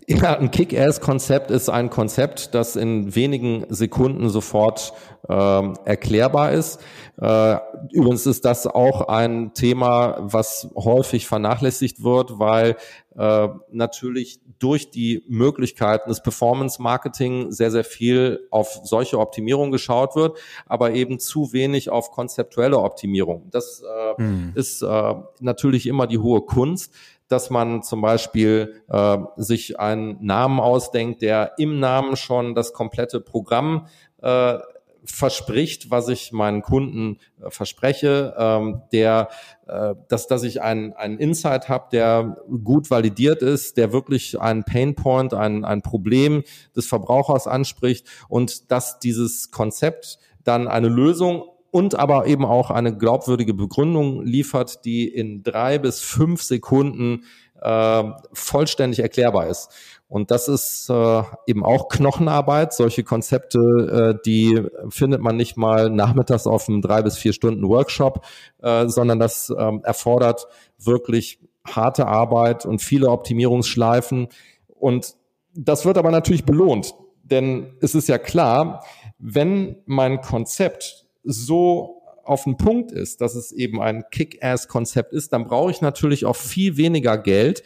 [0.09, 4.93] Ja, ein Kick-Ass-Konzept ist ein Konzept, das in wenigen Sekunden sofort
[5.29, 6.81] ähm, erklärbar ist.
[7.21, 7.57] Äh,
[7.93, 12.77] übrigens ist das auch ein Thema, was häufig vernachlässigt wird, weil
[13.17, 20.17] äh, natürlich durch die Möglichkeiten des Performance Marketing sehr, sehr viel auf solche Optimierung geschaut
[20.17, 23.49] wird, aber eben zu wenig auf konzeptuelle Optimierung.
[23.51, 24.53] Das äh, hm.
[24.55, 26.93] ist äh, natürlich immer die hohe Kunst
[27.29, 33.21] dass man zum Beispiel äh, sich einen Namen ausdenkt, der im Namen schon das komplette
[33.21, 33.87] Programm
[34.21, 34.59] äh,
[35.05, 39.29] verspricht, was ich meinen Kunden äh, verspreche, ähm, der,
[39.67, 44.65] äh, dass, dass ich einen, einen Insight habe, der gut validiert ist, der wirklich einen
[44.65, 46.45] Painpoint, ein, ein Problem
[46.77, 52.97] des Verbrauchers anspricht und dass dieses Konzept dann eine Lösung und aber eben auch eine
[52.97, 57.25] glaubwürdige Begründung liefert, die in drei bis fünf Sekunden
[57.61, 59.71] äh, vollständig erklärbar ist.
[60.13, 62.75] Und das ist äh, eben auch Knochenarbeit.
[62.75, 67.67] Solche Konzepte, äh, die findet man nicht mal nachmittags auf einem drei bis vier Stunden
[67.67, 68.23] Workshop,
[68.61, 74.29] äh, sondern das äh, erfordert wirklich harte Arbeit und viele Optimierungsschleifen.
[74.69, 75.15] Und
[75.55, 76.95] das wird aber natürlich belohnt.
[77.23, 78.85] Denn es ist ja klar,
[79.19, 85.45] wenn mein Konzept so auf den Punkt ist, dass es eben ein Kick-Ass-Konzept ist, dann
[85.45, 87.63] brauche ich natürlich auch viel weniger Geld,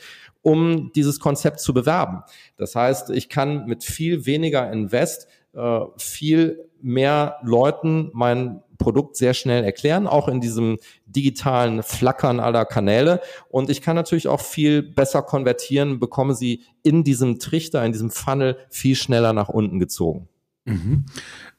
[0.47, 2.23] um dieses Konzept zu bewerben.
[2.57, 9.35] Das heißt, ich kann mit viel weniger Invest äh, viel mehr Leuten mein Produkt sehr
[9.35, 13.23] schnell erklären, auch in diesem digitalen Flackern aller Kanäle.
[13.49, 18.11] Und ich kann natürlich auch viel besser konvertieren, bekomme sie in diesem Trichter, in diesem
[18.11, 20.29] Funnel viel schneller nach unten gezogen.
[20.65, 21.07] Mhm.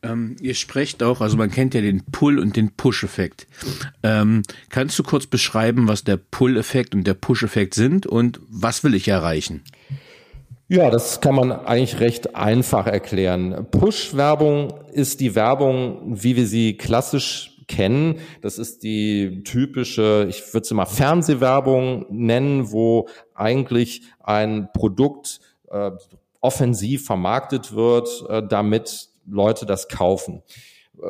[0.04, 3.48] Ähm, ihr sprecht auch, also man kennt ja den Pull- und den Push-Effekt.
[4.04, 8.94] Ähm, kannst du kurz beschreiben, was der Pull-Effekt und der Push-Effekt sind und was will
[8.94, 9.64] ich erreichen?
[10.70, 13.68] Ja, das kann man eigentlich recht einfach erklären.
[13.72, 18.20] Push-Werbung ist die Werbung, wie wir sie klassisch kennen.
[18.42, 25.40] Das ist die typische, ich würde sie mal Fernsehwerbung nennen, wo eigentlich ein Produkt
[25.72, 25.92] äh,
[26.42, 30.42] offensiv vermarktet wird, äh, damit Leute das kaufen.
[31.02, 31.08] Äh,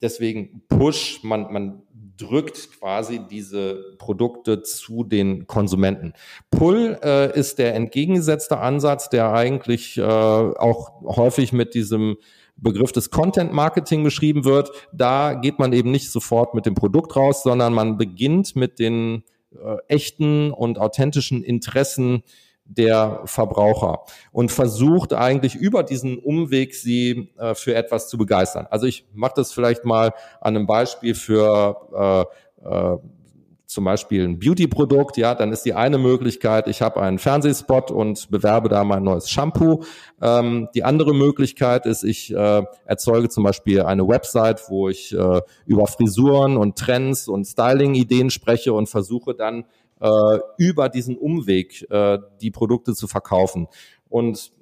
[0.00, 1.82] deswegen Push, man, man
[2.16, 6.14] drückt quasi diese Produkte zu den Konsumenten.
[6.50, 12.16] Pull äh, ist der entgegengesetzte Ansatz, der eigentlich äh, auch häufig mit diesem
[12.56, 14.70] Begriff des Content Marketing beschrieben wird.
[14.92, 19.22] Da geht man eben nicht sofort mit dem Produkt raus, sondern man beginnt mit den
[19.52, 22.24] äh, echten und authentischen Interessen
[22.68, 28.66] der Verbraucher und versucht eigentlich über diesen Umweg sie äh, für etwas zu begeistern.
[28.70, 32.28] Also ich mache das vielleicht mal an einem Beispiel für
[32.62, 32.98] äh, äh,
[33.68, 38.30] zum Beispiel ein Beauty-Produkt, ja, dann ist die eine Möglichkeit, ich habe einen Fernsehspot und
[38.30, 39.84] bewerbe da mein neues Shampoo.
[40.22, 45.42] Ähm, die andere Möglichkeit ist, ich äh, erzeuge zum Beispiel eine Website, wo ich äh,
[45.66, 49.66] über Frisuren und Trends und Styling-Ideen spreche und versuche dann
[50.00, 53.68] äh, über diesen Umweg äh, die Produkte zu verkaufen.
[54.08, 54.52] Und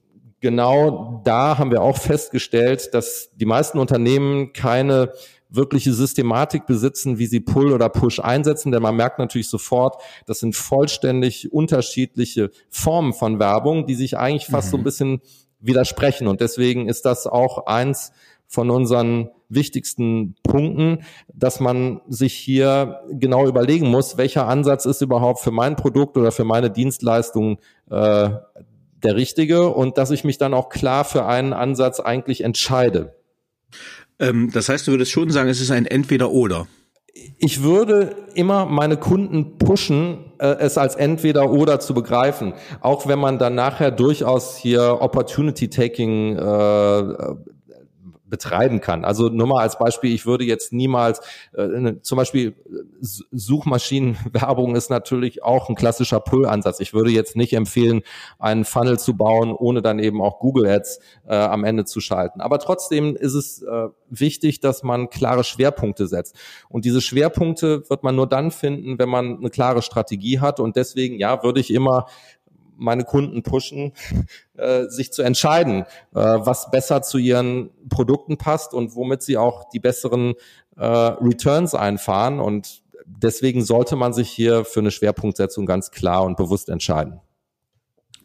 [0.40, 5.12] genau da haben wir auch festgestellt, dass die meisten Unternehmen keine
[5.49, 10.40] wirkliche Systematik besitzen, wie sie Pull oder Push einsetzen, denn man merkt natürlich sofort, das
[10.40, 14.70] sind vollständig unterschiedliche Formen von Werbung, die sich eigentlich fast mhm.
[14.70, 14.85] so ein mhm.
[14.85, 15.20] bisschen
[15.61, 16.27] widersprechen.
[16.27, 18.12] Und deswegen ist das auch eins
[18.46, 25.40] von unseren wichtigsten Punkten, dass man sich hier genau überlegen muss, welcher Ansatz ist überhaupt
[25.40, 27.59] für mein Produkt oder für meine Dienstleistung
[27.90, 28.30] äh,
[29.02, 33.14] der richtige und dass ich mich dann auch klar für einen Ansatz eigentlich entscheide.
[34.18, 36.66] Ähm, das heißt, du würdest schon sagen, es ist ein Entweder-Oder.
[37.38, 43.18] Ich würde immer meine Kunden pushen, äh, es als entweder oder zu begreifen, auch wenn
[43.18, 47.14] man dann nachher durchaus hier Opportunity Taking äh,
[48.28, 49.04] betreiben kann.
[49.04, 51.20] Also nur mal als Beispiel, ich würde jetzt niemals,
[51.54, 52.54] äh, zum Beispiel
[53.00, 56.80] Suchmaschinenwerbung ist natürlich auch ein klassischer Pull-Ansatz.
[56.80, 58.02] Ich würde jetzt nicht empfehlen,
[58.38, 62.40] einen Funnel zu bauen, ohne dann eben auch Google Ads äh, am Ende zu schalten.
[62.40, 66.36] Aber trotzdem ist es äh, wichtig, dass man klare Schwerpunkte setzt.
[66.68, 70.60] Und diese Schwerpunkte wird man nur dann finden, wenn man eine klare Strategie hat.
[70.60, 72.06] Und deswegen, ja, würde ich immer
[72.76, 73.92] meine Kunden pushen,
[74.56, 75.82] äh, sich zu entscheiden,
[76.14, 80.34] äh, was besser zu ihren Produkten passt und womit sie auch die besseren
[80.76, 82.40] äh, Returns einfahren.
[82.40, 87.20] Und deswegen sollte man sich hier für eine Schwerpunktsetzung ganz klar und bewusst entscheiden.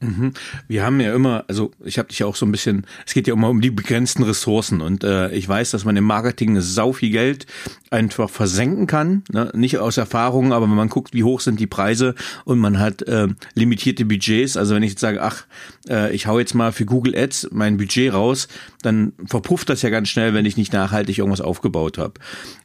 [0.02, 0.34] Mhm.
[0.68, 3.28] Wir haben ja immer, also ich habe dich ja auch so ein bisschen, es geht
[3.28, 6.92] ja immer um die begrenzten Ressourcen und äh, ich weiß, dass man im Marketing sau
[6.92, 7.46] viel Geld
[7.92, 9.52] einfach versenken kann, ne?
[9.54, 13.04] nicht aus Erfahrung, aber wenn man guckt, wie hoch sind die Preise und man hat
[13.04, 15.46] äh, limitierte Budgets, also wenn ich jetzt sage, ach,
[15.88, 18.48] äh, ich hau jetzt mal für Google Ads mein Budget raus,
[18.82, 22.16] dann verpufft das ja ganz schnell, wenn ich nicht nachhaltig irgendwas aufgebaut habe.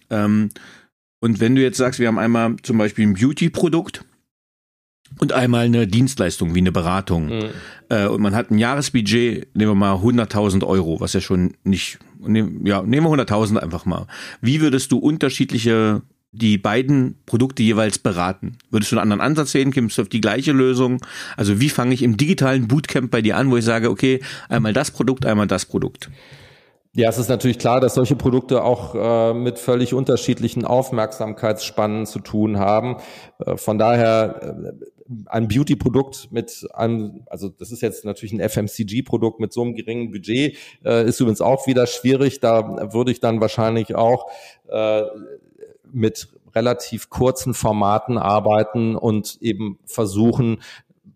[0.09, 0.49] Ähm,
[1.21, 4.05] und wenn du jetzt sagst, wir haben einmal zum Beispiel ein Beauty-Produkt,
[5.19, 7.29] und einmal eine Dienstleistung wie eine Beratung.
[7.29, 7.45] Mhm.
[7.89, 11.99] Äh, und man hat ein Jahresbudget, nehmen wir mal 100.000 Euro, was ja schon nicht,
[12.19, 14.07] nehm, ja, nehmen wir 100.000 einfach mal.
[14.41, 18.59] Wie würdest du unterschiedliche die beiden Produkte jeweils beraten?
[18.71, 19.73] Würdest du einen anderen Ansatz sehen?
[19.73, 21.01] Kommst du auf die gleiche Lösung?
[21.37, 24.75] Also wie fange ich im digitalen Bootcamp bei dir an, wo ich sage, okay, einmal
[24.75, 26.11] das Produkt, einmal das Produkt?
[26.97, 32.21] Ja, es ist natürlich klar, dass solche Produkte auch äh, mit völlig unterschiedlichen Aufmerksamkeitsspannen zu
[32.21, 32.97] tun haben.
[33.39, 34.73] Äh, von daher äh,
[35.27, 40.11] ein Beauty-Produkt mit einem, also das ist jetzt natürlich ein FMCG-Produkt mit so einem geringen
[40.11, 40.57] Budget,
[40.87, 42.41] äh, ist übrigens auch wieder schwierig.
[42.41, 44.31] Da würde ich dann wahrscheinlich auch
[44.71, 45.03] äh,
[45.93, 50.63] mit relativ kurzen Formaten arbeiten und eben versuchen,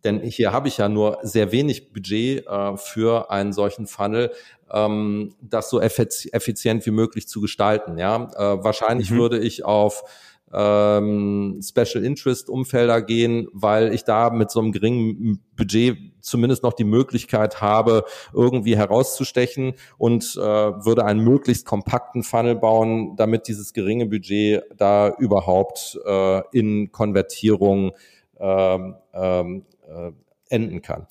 [0.05, 4.33] denn hier habe ich ja nur sehr wenig Budget äh, für einen solchen Funnel,
[4.73, 7.99] ähm, das so effizient wie möglich zu gestalten.
[7.99, 9.17] Ja, äh, wahrscheinlich mhm.
[9.17, 10.05] würde ich auf
[10.53, 16.73] ähm, Special Interest Umfelder gehen, weil ich da mit so einem geringen Budget zumindest noch
[16.73, 18.05] die Möglichkeit habe,
[18.35, 25.15] irgendwie herauszustechen und äh, würde einen möglichst kompakten Funnel bauen, damit dieses geringe Budget da
[25.19, 27.93] überhaupt äh, in Konvertierung
[28.39, 30.13] ähm, ähm, äh,
[30.49, 31.07] enden kann.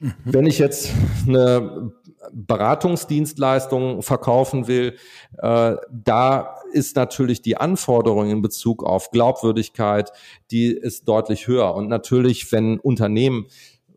[0.00, 0.14] Mhm.
[0.24, 0.90] Wenn ich jetzt
[1.28, 1.92] eine
[2.32, 4.96] Beratungsdienstleistung verkaufen will,
[5.38, 10.12] äh, da ist natürlich die Anforderung in Bezug auf Glaubwürdigkeit,
[10.50, 11.74] die ist deutlich höher.
[11.74, 13.46] Und natürlich, wenn Unternehmen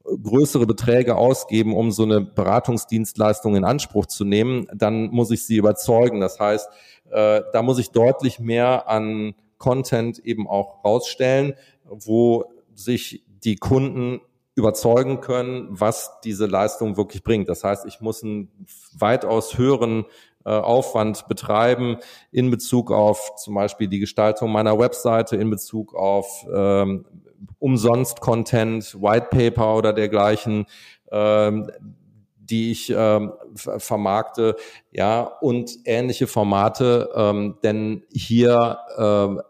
[0.04, 5.58] größere Beträge ausgeben, um so eine Beratungsdienstleistung in Anspruch zu nehmen, dann muss ich sie
[5.58, 6.20] überzeugen.
[6.20, 6.70] Das heißt,
[7.12, 11.54] äh, da muss ich deutlich mehr an Content eben auch rausstellen,
[11.86, 14.20] wo sich die Kunden
[14.56, 17.50] überzeugen können, was diese Leistung wirklich bringt.
[17.50, 18.50] Das heißt, ich muss einen
[18.98, 20.06] weitaus höheren
[20.46, 21.98] äh, Aufwand betreiben
[22.32, 27.06] in Bezug auf zum Beispiel die Gestaltung meiner Webseite, in Bezug auf ähm,
[27.60, 30.66] umsonst Content, White Paper oder dergleichen,
[31.12, 31.72] ähm,
[32.36, 34.58] die ich ähm, vermarkte,
[34.92, 39.42] ja, und ähnliche Formate, ähm, denn hier ähm,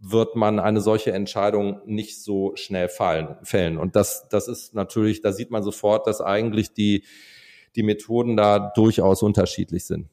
[0.00, 3.78] wird man eine solche Entscheidung nicht so schnell fallen, fällen.
[3.78, 7.04] Und das, das ist natürlich, da sieht man sofort, dass eigentlich die,
[7.74, 10.08] die Methoden da durchaus unterschiedlich sind.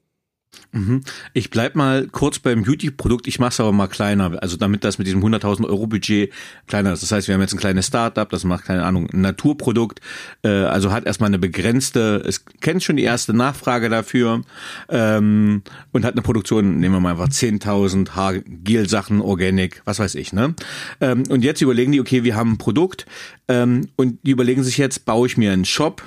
[0.71, 1.01] Mhm.
[1.33, 4.99] Ich bleib mal kurz beim Beauty-Produkt, ich mache es aber mal kleiner, also damit das
[4.99, 6.31] mit diesem 100.000 Euro Budget
[6.67, 7.01] kleiner ist.
[7.01, 9.99] Das heißt, wir haben jetzt ein kleines Startup, das macht, keine Ahnung, ein Naturprodukt,
[10.43, 14.41] äh, also hat erstmal eine begrenzte, es kennt schon die erste Nachfrage dafür
[14.89, 20.33] ähm, und hat eine Produktion, nehmen wir mal einfach 10.000 Haargel-Sachen, Organic, was weiß ich.
[20.33, 20.53] ne?
[21.01, 23.07] Ähm, und jetzt überlegen die, okay, wir haben ein Produkt
[23.47, 26.03] ähm, und die überlegen sich jetzt, baue ich mir einen Shop,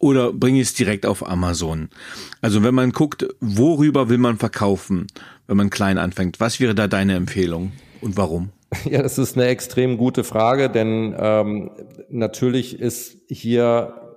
[0.00, 1.90] oder bringe ich es direkt auf Amazon?
[2.40, 5.06] Also wenn man guckt, worüber will man verkaufen,
[5.46, 8.50] wenn man klein anfängt, was wäre da deine Empfehlung und warum?
[8.88, 11.70] Ja, das ist eine extrem gute Frage, denn ähm,
[12.08, 14.09] natürlich ist hier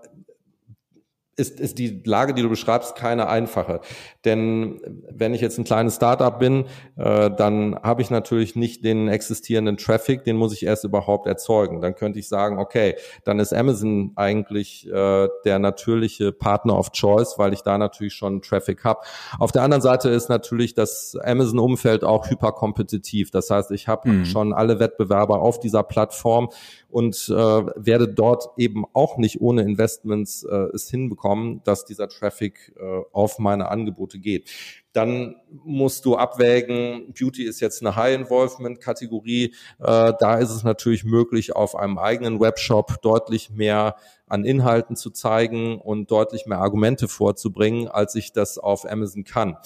[1.35, 3.81] ist, ist die Lage, die du beschreibst, keine einfache.
[4.23, 6.65] Denn wenn ich jetzt ein kleines Startup bin,
[6.95, 11.81] äh, dann habe ich natürlich nicht den existierenden Traffic, den muss ich erst überhaupt erzeugen.
[11.81, 17.35] Dann könnte ich sagen, okay, dann ist Amazon eigentlich äh, der natürliche Partner of Choice,
[17.37, 19.01] weil ich da natürlich schon Traffic habe.
[19.39, 23.31] Auf der anderen Seite ist natürlich das Amazon-Umfeld auch hyperkompetitiv.
[23.31, 24.25] Das heißt, ich habe mhm.
[24.25, 26.49] schon alle Wettbewerber auf dieser Plattform
[26.89, 31.22] und äh, werde dort eben auch nicht ohne Investments äh, es hinbekommen,
[31.63, 34.49] dass dieser Traffic äh, auf meine Angebote geht.
[34.91, 39.53] Dann musst du abwägen, Beauty ist jetzt eine High-Involvement-Kategorie.
[39.79, 43.95] Äh, da ist es natürlich möglich, auf einem eigenen Webshop deutlich mehr
[44.27, 49.57] an Inhalten zu zeigen und deutlich mehr Argumente vorzubringen, als ich das auf Amazon kann.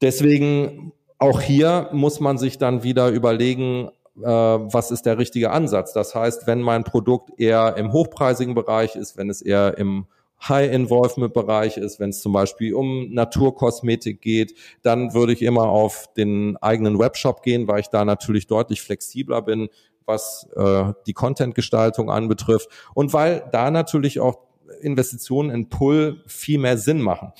[0.00, 5.92] Deswegen auch hier muss man sich dann wieder überlegen, äh, was ist der richtige Ansatz.
[5.92, 10.06] Das heißt, wenn mein Produkt eher im hochpreisigen Bereich ist, wenn es eher im
[10.42, 16.56] High-Involvement-Bereich ist, wenn es zum Beispiel um Naturkosmetik geht, dann würde ich immer auf den
[16.58, 19.68] eigenen Webshop gehen, weil ich da natürlich deutlich flexibler bin,
[20.04, 24.46] was äh, die Content-Gestaltung anbetrifft und weil da natürlich auch
[24.80, 27.32] Investitionen in Pull viel mehr Sinn machen.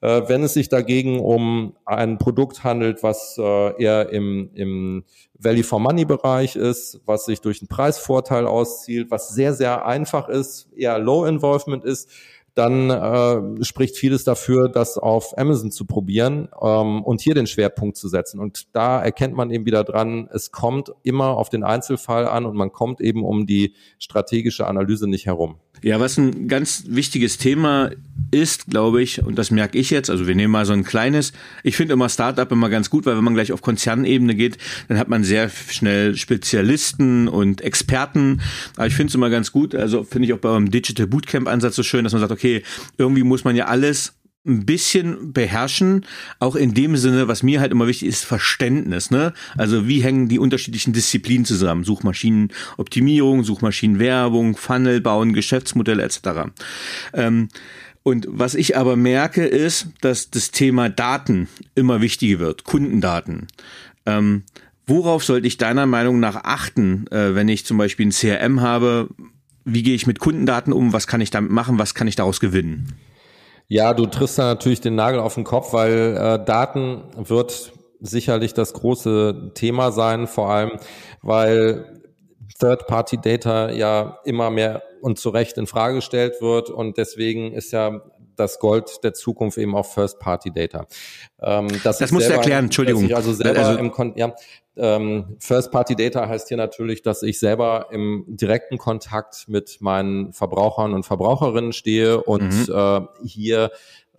[0.00, 5.04] Äh, wenn es sich dagegen um ein Produkt handelt, was äh, eher im, im
[5.38, 10.28] Value for Money Bereich ist, was sich durch einen Preisvorteil auszielt, was sehr, sehr einfach
[10.28, 12.10] ist, eher Low Involvement ist,
[12.54, 17.96] dann äh, spricht vieles dafür, das auf Amazon zu probieren ähm, und hier den Schwerpunkt
[17.96, 18.40] zu setzen.
[18.40, 22.56] Und da erkennt man eben wieder dran, es kommt immer auf den Einzelfall an und
[22.56, 25.56] man kommt eben um die strategische Analyse nicht herum.
[25.82, 27.90] Ja, was ein ganz wichtiges Thema
[28.32, 31.32] ist, glaube ich, und das merke ich jetzt, also wir nehmen mal so ein kleines,
[31.62, 34.58] ich finde immer Startup immer ganz gut, weil wenn man gleich auf Konzernebene geht,
[34.88, 38.42] dann hat man sehr schnell Spezialisten und Experten.
[38.76, 41.76] Aber ich finde es immer ganz gut, also finde ich auch beim Digital Bootcamp Ansatz
[41.76, 42.39] so schön, dass man sagt, okay,
[42.98, 44.14] irgendwie muss man ja alles
[44.46, 46.06] ein bisschen beherrschen,
[46.38, 49.10] auch in dem Sinne, was mir halt immer wichtig ist, Verständnis.
[49.10, 49.34] Ne?
[49.56, 51.84] Also wie hängen die unterschiedlichen Disziplinen zusammen?
[51.84, 56.18] Suchmaschinenoptimierung, Suchmaschinenwerbung, Funnel bauen, Geschäftsmodelle etc.
[57.12, 57.48] Ähm,
[58.02, 63.48] und was ich aber merke, ist, dass das Thema Daten immer wichtiger wird, Kundendaten.
[64.06, 64.44] Ähm,
[64.86, 69.10] worauf sollte ich deiner Meinung nach achten, äh, wenn ich zum Beispiel ein CRM habe?
[69.72, 70.92] Wie gehe ich mit Kundendaten um?
[70.92, 71.78] Was kann ich damit machen?
[71.78, 72.94] Was kann ich daraus gewinnen?
[73.68, 78.52] Ja, du triffst da natürlich den Nagel auf den Kopf, weil äh, Daten wird sicherlich
[78.52, 80.72] das große Thema sein, vor allem
[81.22, 82.02] weil
[82.58, 88.00] Third-Party-Data ja immer mehr und zu Recht in Frage gestellt wird und deswegen ist ja
[88.40, 90.86] das Gold der Zukunft eben auch First-Party-Data.
[91.40, 93.12] Ähm, das das musst du erklären, Entschuldigung.
[93.12, 94.34] Also selber also, im Kon ja,
[94.76, 101.04] ähm, First-Party-Data heißt hier natürlich, dass ich selber im direkten Kontakt mit meinen Verbrauchern und
[101.04, 102.74] Verbraucherinnen stehe und mhm.
[102.74, 103.70] äh, hier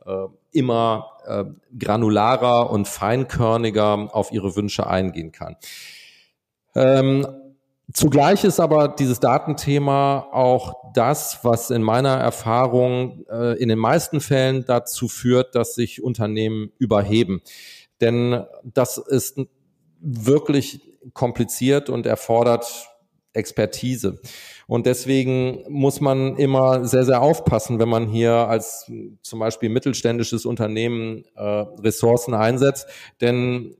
[0.06, 1.46] äh, immer äh,
[1.78, 5.56] granularer und feinkörniger auf ihre Wünsche eingehen kann.
[6.76, 7.28] Ähm,
[7.94, 14.22] Zugleich ist aber dieses Datenthema auch das, was in meiner Erfahrung äh, in den meisten
[14.22, 17.42] Fällen dazu führt, dass sich Unternehmen überheben.
[18.02, 19.40] Denn das ist
[20.00, 20.82] wirklich
[21.14, 22.88] kompliziert und erfordert
[23.34, 24.20] Expertise.
[24.68, 30.46] Und deswegen muss man immer sehr, sehr aufpassen, wenn man hier als zum Beispiel mittelständisches
[30.46, 32.88] Unternehmen äh, Ressourcen einsetzt.
[33.22, 33.78] Denn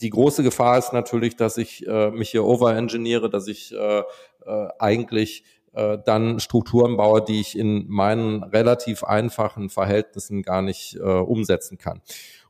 [0.00, 4.68] die große Gefahr ist natürlich, dass ich äh, mich hier overengineere, dass ich äh, äh,
[4.78, 11.02] eigentlich äh, dann Strukturen baue, die ich in meinen relativ einfachen Verhältnissen gar nicht äh,
[11.02, 12.00] umsetzen kann.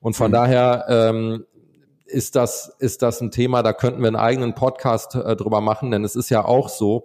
[0.00, 0.34] Und von mhm.
[0.34, 1.46] daher ähm,
[2.06, 5.90] ist das, ist das ein Thema, da könnten wir einen eigenen Podcast äh, drüber machen,
[5.90, 7.04] denn es ist ja auch so,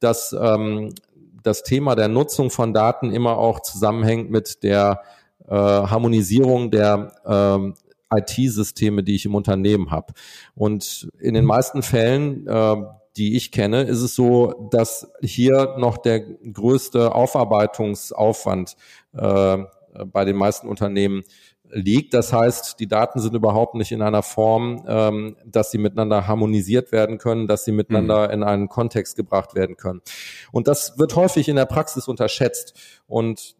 [0.00, 0.94] dass ähm,
[1.42, 5.02] das Thema der Nutzung von Daten immer auch zusammenhängt mit der
[5.46, 7.74] äh, Harmonisierung der ähm,
[8.16, 10.14] IT-Systeme, die ich im Unternehmen habe.
[10.54, 12.76] Und in den meisten Fällen, äh,
[13.16, 18.76] die ich kenne, ist es so, dass hier noch der größte Aufarbeitungsaufwand
[19.16, 19.58] äh,
[20.06, 21.22] bei den meisten Unternehmen
[21.70, 22.14] liegt.
[22.14, 26.92] Das heißt, die Daten sind überhaupt nicht in einer Form, ähm, dass sie miteinander harmonisiert
[26.92, 28.34] werden können, dass sie miteinander mhm.
[28.34, 30.00] in einen Kontext gebracht werden können.
[30.52, 32.74] Und das wird häufig in der Praxis unterschätzt.
[33.06, 33.56] Und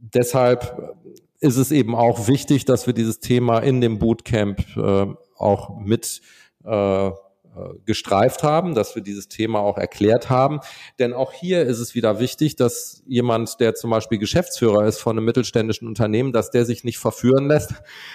[0.00, 0.96] deshalb
[1.44, 6.22] ist es eben auch wichtig, dass wir dieses Thema in dem Bootcamp äh, auch mit
[6.64, 7.12] äh, äh,
[7.84, 10.58] gestreift haben, dass wir dieses Thema auch erklärt haben.
[10.98, 15.16] Denn auch hier ist es wieder wichtig, dass jemand, der zum Beispiel Geschäftsführer ist von
[15.16, 17.74] einem mittelständischen Unternehmen, dass der sich nicht verführen lässt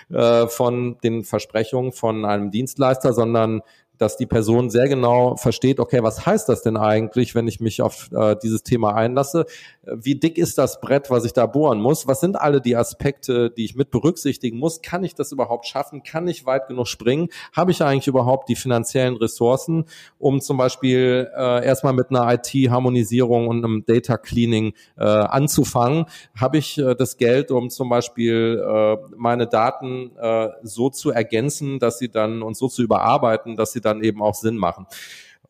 [0.09, 3.61] äh, von den Versprechungen von einem Dienstleister, sondern
[3.99, 7.81] dass die Person sehr genau versteht, okay, was heißt das denn eigentlich, wenn ich mich
[7.81, 9.45] auf äh, dieses Thema einlasse?
[9.83, 12.07] Wie dick ist das Brett, was ich da bohren muss?
[12.07, 14.81] Was sind alle die Aspekte, die ich mit berücksichtigen muss?
[14.81, 16.03] Kann ich das überhaupt schaffen?
[16.03, 17.29] Kann ich weit genug springen?
[17.53, 19.85] Habe ich eigentlich überhaupt die finanziellen Ressourcen,
[20.17, 26.05] um zum Beispiel äh, erstmal mit einer IT-Harmonisierung und einem Data Cleaning äh, anzufangen?
[26.39, 31.79] Habe ich äh, das Geld, um zum Beispiel äh, meine Daten äh, so zu ergänzen,
[31.79, 34.85] dass sie dann und so zu überarbeiten, dass sie dann dann eben auch Sinn machen.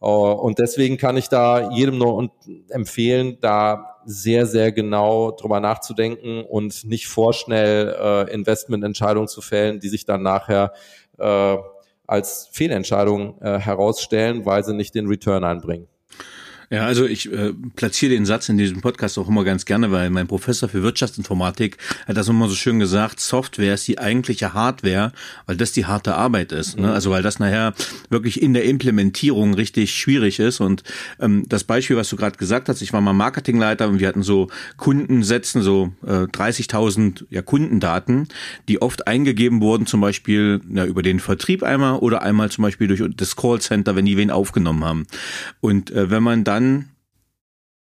[0.02, 2.32] Äh, und deswegen kann ich da jedem nur
[2.70, 9.90] empfehlen, da sehr, sehr genau drüber nachzudenken und nicht vorschnell äh, Investmententscheidungen zu fällen, die
[9.90, 10.74] sich dann nachher
[11.18, 11.58] äh,
[12.08, 15.88] als Fehlentscheidung äh, herausstellen, weil sie nicht den Return einbringen.
[16.72, 20.12] Ja, also ich äh, platziere den Satz in diesem Podcast auch immer ganz gerne, weil
[20.12, 25.12] mein Professor für Wirtschaftsinformatik hat das immer so schön gesagt, Software ist die eigentliche Hardware,
[25.48, 26.78] weil das die harte Arbeit ist.
[26.78, 26.88] Ne?
[26.88, 26.94] Mhm.
[26.94, 27.74] Also weil das nachher
[28.10, 30.60] wirklich in der Implementierung richtig schwierig ist.
[30.60, 30.84] Und
[31.20, 34.22] ähm, das Beispiel, was du gerade gesagt hast, ich war mal Marketingleiter und wir hatten
[34.22, 38.28] so Kundensätzen, so äh, 30.000 ja, Kundendaten,
[38.68, 42.88] die oft eingegeben wurden, zum Beispiel ja, über den Vertrieb einmal oder einmal zum Beispiel
[42.88, 45.08] durch das Callcenter, wenn die wen aufgenommen haben.
[45.62, 46.90] Und äh, wenn man dann dann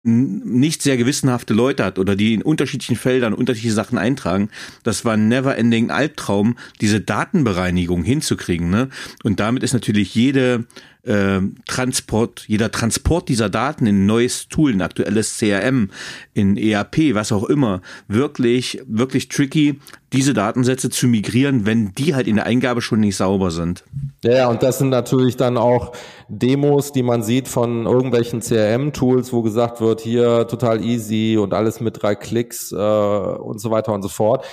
[0.08, 4.50] nicht sehr gewissenhafte Leute hat oder die in unterschiedlichen Feldern unterschiedliche Sachen eintragen,
[4.84, 8.70] das war ein never-ending Albtraum, diese Datenbereinigung hinzukriegen.
[8.70, 8.88] Ne?
[9.24, 10.64] Und damit ist natürlich jede
[11.06, 15.90] äh, Transport, jeder Transport dieser Daten in ein neues Tool, ein aktuelles CRM,
[16.34, 19.80] in ERP, was auch immer, wirklich, wirklich tricky,
[20.12, 23.84] diese Datensätze zu migrieren, wenn die halt in der Eingabe schon nicht sauber sind.
[24.22, 25.92] Ja, und das sind natürlich dann auch
[26.28, 31.80] Demos, die man sieht von irgendwelchen CRM-Tools, wo gesagt wird, hier total easy und alles
[31.80, 34.44] mit drei Klicks äh, und so weiter und so fort.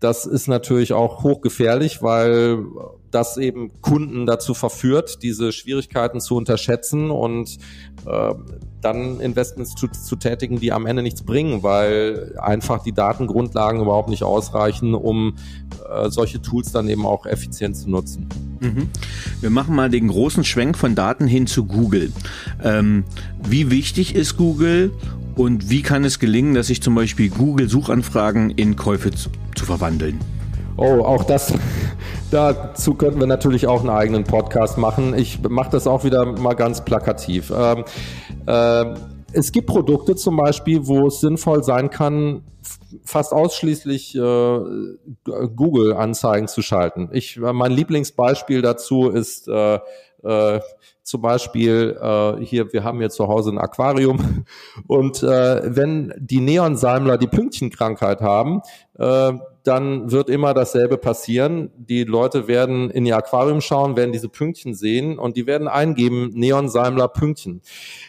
[0.00, 2.64] Das ist natürlich auch hochgefährlich, weil
[3.10, 7.56] das eben Kunden dazu verführt, diese Schwierigkeiten zu unterschätzen und
[8.04, 8.34] äh,
[8.82, 14.10] dann Investments zu, zu tätigen, die am Ende nichts bringen, weil einfach die Datengrundlagen überhaupt
[14.10, 15.36] nicht ausreichen, um
[15.90, 18.28] äh, solche Tools dann eben auch effizient zu nutzen.
[18.60, 18.90] Mhm.
[19.40, 22.12] Wir machen mal den großen Schwenk von Daten hin zu Google.
[22.62, 23.04] Ähm,
[23.42, 24.92] wie wichtig ist Google
[25.36, 30.18] und wie kann es gelingen, dass sich zum Beispiel Google-Suchanfragen in Käufe zu, zu verwandeln?
[30.78, 31.52] Oh, auch das,
[32.30, 35.14] dazu könnten wir natürlich auch einen eigenen Podcast machen.
[35.16, 37.52] Ich mache das auch wieder mal ganz plakativ.
[37.54, 37.84] Ähm,
[38.46, 38.94] äh,
[39.32, 42.42] es gibt Produkte zum Beispiel, wo es sinnvoll sein kann,
[43.04, 44.58] fast ausschließlich äh,
[45.24, 47.10] Google-Anzeigen zu schalten.
[47.12, 49.78] Ich, mein Lieblingsbeispiel dazu ist äh,
[50.24, 50.60] äh,
[51.06, 54.44] zum Beispiel äh, hier, wir haben hier zu Hause ein Aquarium.
[54.88, 58.60] Und äh, wenn die Neonsalmler die Pünktchenkrankheit haben,
[58.98, 59.32] äh,
[59.66, 61.72] dann wird immer dasselbe passieren.
[61.76, 66.30] Die Leute werden in ihr Aquarium schauen, werden diese Pünktchen sehen und die werden eingeben
[66.34, 67.62] Neonsalmler Pünktchen.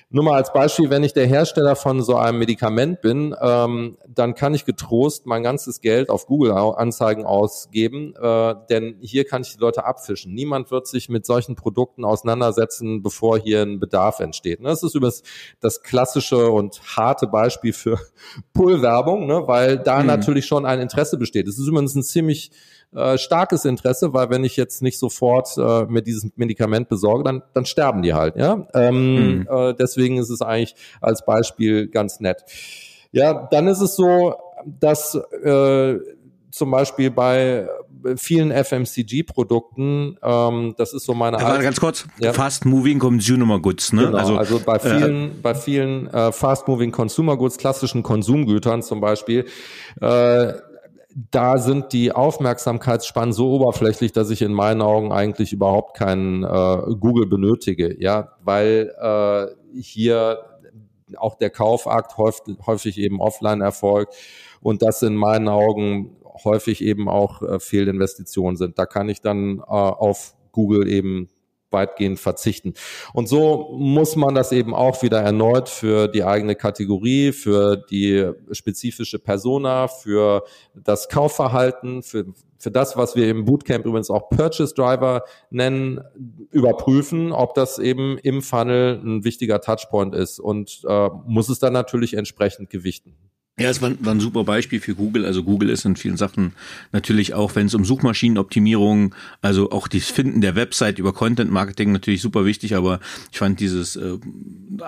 [0.10, 4.36] Nur mal als Beispiel, wenn ich der Hersteller von so einem Medikament bin, ähm, dann
[4.36, 9.60] kann ich getrost mein ganzes Geld auf Google-Anzeigen ausgeben, äh, denn hier kann ich die
[9.60, 10.34] Leute abfischen.
[10.34, 14.60] Niemand wird sich mit solchen Produkten auseinandersetzen, bevor hier ein Bedarf entsteht.
[14.64, 15.24] Das ist übrigens
[15.60, 18.00] das klassische und harte Beispiel für
[18.54, 20.08] Pull-Werbung, ne, weil da mhm.
[20.08, 21.48] natürlich schon ein Interesse besteht.
[21.48, 22.52] Es ist übrigens ein ziemlich
[22.96, 27.44] äh, starkes Interesse, weil wenn ich jetzt nicht sofort äh, mir dieses Medikament besorge, dann,
[27.54, 28.36] dann sterben die halt.
[28.38, 29.48] Ja, ähm, mhm.
[29.50, 32.44] äh, deswegen ist es eigentlich als Beispiel ganz nett.
[33.12, 34.36] Ja, dann ist es so,
[34.80, 35.98] dass äh,
[36.52, 37.68] zum Beispiel bei
[38.16, 41.40] vielen FMCG-Produkten, ähm, das ist so meine.
[41.40, 42.34] Aber ganz kurz, ja.
[42.34, 44.06] Fast Moving Consumer Goods, ne?
[44.06, 48.82] Genau, also, also bei vielen, äh, bei vielen äh, Fast Moving Consumer Goods, klassischen Konsumgütern
[48.82, 49.46] zum Beispiel,
[50.02, 50.54] äh,
[51.32, 56.96] da sind die Aufmerksamkeitsspannen so oberflächlich, dass ich in meinen Augen eigentlich überhaupt keinen äh,
[57.00, 60.38] Google benötige, ja, weil äh, hier
[61.16, 64.14] auch der Kaufakt häufig, häufig eben offline erfolgt
[64.62, 68.78] und das in meinen Augen häufig eben auch äh, Fehlinvestitionen sind.
[68.78, 71.30] Da kann ich dann äh, auf Google eben
[71.72, 72.74] weitgehend verzichten.
[73.14, 78.32] Und so muss man das eben auch wieder erneut für die eigene Kategorie, für die
[78.52, 80.44] spezifische Persona, für
[80.74, 82.26] das Kaufverhalten, für,
[82.58, 86.02] für das, was wir im Bootcamp übrigens auch Purchase Driver nennen,
[86.52, 91.74] überprüfen, ob das eben im Funnel ein wichtiger Touchpoint ist und äh, muss es dann
[91.74, 93.16] natürlich entsprechend gewichten.
[93.60, 95.26] Ja, es war, war ein super Beispiel für Google.
[95.26, 96.54] Also Google ist in vielen Sachen
[96.92, 101.92] natürlich auch, wenn es um Suchmaschinenoptimierung, also auch das Finden der Website über Content Marketing
[101.92, 103.00] natürlich super wichtig, aber
[103.32, 104.18] ich fand dieses, äh,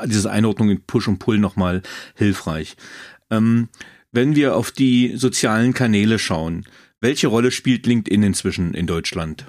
[0.06, 1.82] diese Einordnung in Push und Pull nochmal
[2.14, 2.76] hilfreich.
[3.32, 3.70] Ähm,
[4.12, 6.66] wenn wir auf die sozialen Kanäle schauen,
[7.02, 9.46] welche Rolle spielt LinkedIn inzwischen in Deutschland?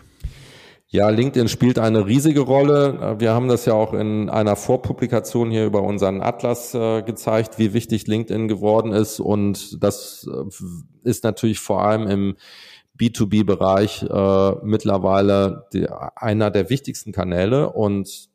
[0.92, 3.14] Ja, LinkedIn spielt eine riesige Rolle.
[3.20, 7.72] Wir haben das ja auch in einer Vorpublikation hier über unseren Atlas äh, gezeigt, wie
[7.72, 9.20] wichtig LinkedIn geworden ist.
[9.20, 12.36] Und das äh, ist natürlich vor allem im
[12.98, 17.72] B2B-Bereich äh, mittlerweile die, einer der wichtigsten Kanäle.
[17.72, 18.28] Und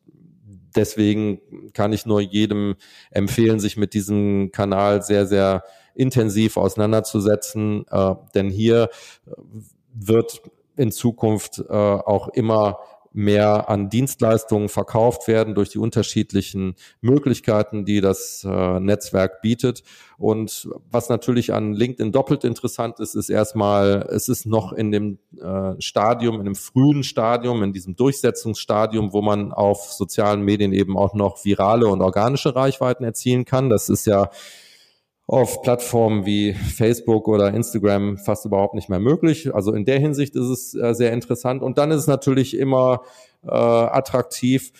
[0.77, 1.41] deswegen
[1.73, 2.75] kann ich nur jedem
[3.11, 7.85] empfehlen, sich mit diesem Kanal sehr, sehr intensiv auseinanderzusetzen.
[7.91, 8.87] Äh, denn hier
[9.93, 10.41] wird
[10.77, 12.79] in Zukunft äh, auch immer
[13.15, 19.83] mehr an Dienstleistungen verkauft werden durch die unterschiedlichen Möglichkeiten, die das äh, Netzwerk bietet.
[20.17, 25.19] Und was natürlich an LinkedIn doppelt interessant ist, ist erstmal, es ist noch in dem
[25.41, 30.97] äh, Stadium, in dem frühen Stadium, in diesem Durchsetzungsstadium, wo man auf sozialen Medien eben
[30.97, 33.69] auch noch virale und organische Reichweiten erzielen kann.
[33.69, 34.29] Das ist ja
[35.27, 39.53] auf Plattformen wie Facebook oder Instagram fast überhaupt nicht mehr möglich.
[39.53, 41.63] Also in der Hinsicht ist es äh, sehr interessant.
[41.63, 43.01] Und dann ist es natürlich immer
[43.43, 44.71] äh, attraktiv,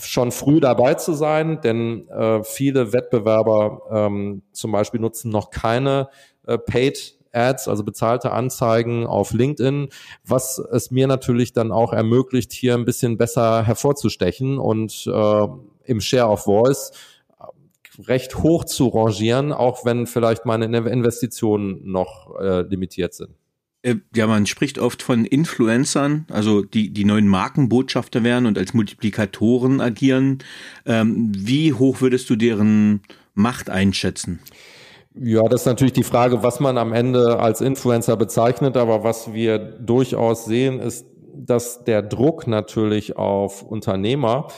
[0.00, 6.08] schon früh dabei zu sein, denn äh, viele Wettbewerber ähm, zum Beispiel nutzen noch keine
[6.46, 9.88] äh, Paid Ads, also bezahlte Anzeigen auf LinkedIn,
[10.24, 15.46] was es mir natürlich dann auch ermöglicht, hier ein bisschen besser hervorzustechen und äh,
[15.84, 16.92] im Share of Voice
[18.06, 23.30] recht hoch zu rangieren, auch wenn vielleicht meine Investitionen noch äh, limitiert sind.
[23.82, 28.74] Äh, ja, man spricht oft von Influencern, also die, die neuen Markenbotschafter werden und als
[28.74, 30.38] Multiplikatoren agieren.
[30.84, 33.02] Ähm, wie hoch würdest du deren
[33.34, 34.40] Macht einschätzen?
[35.14, 39.32] Ja, das ist natürlich die Frage, was man am Ende als Influencer bezeichnet, aber was
[39.32, 44.48] wir durchaus sehen, ist, dass der Druck natürlich auf Unternehmer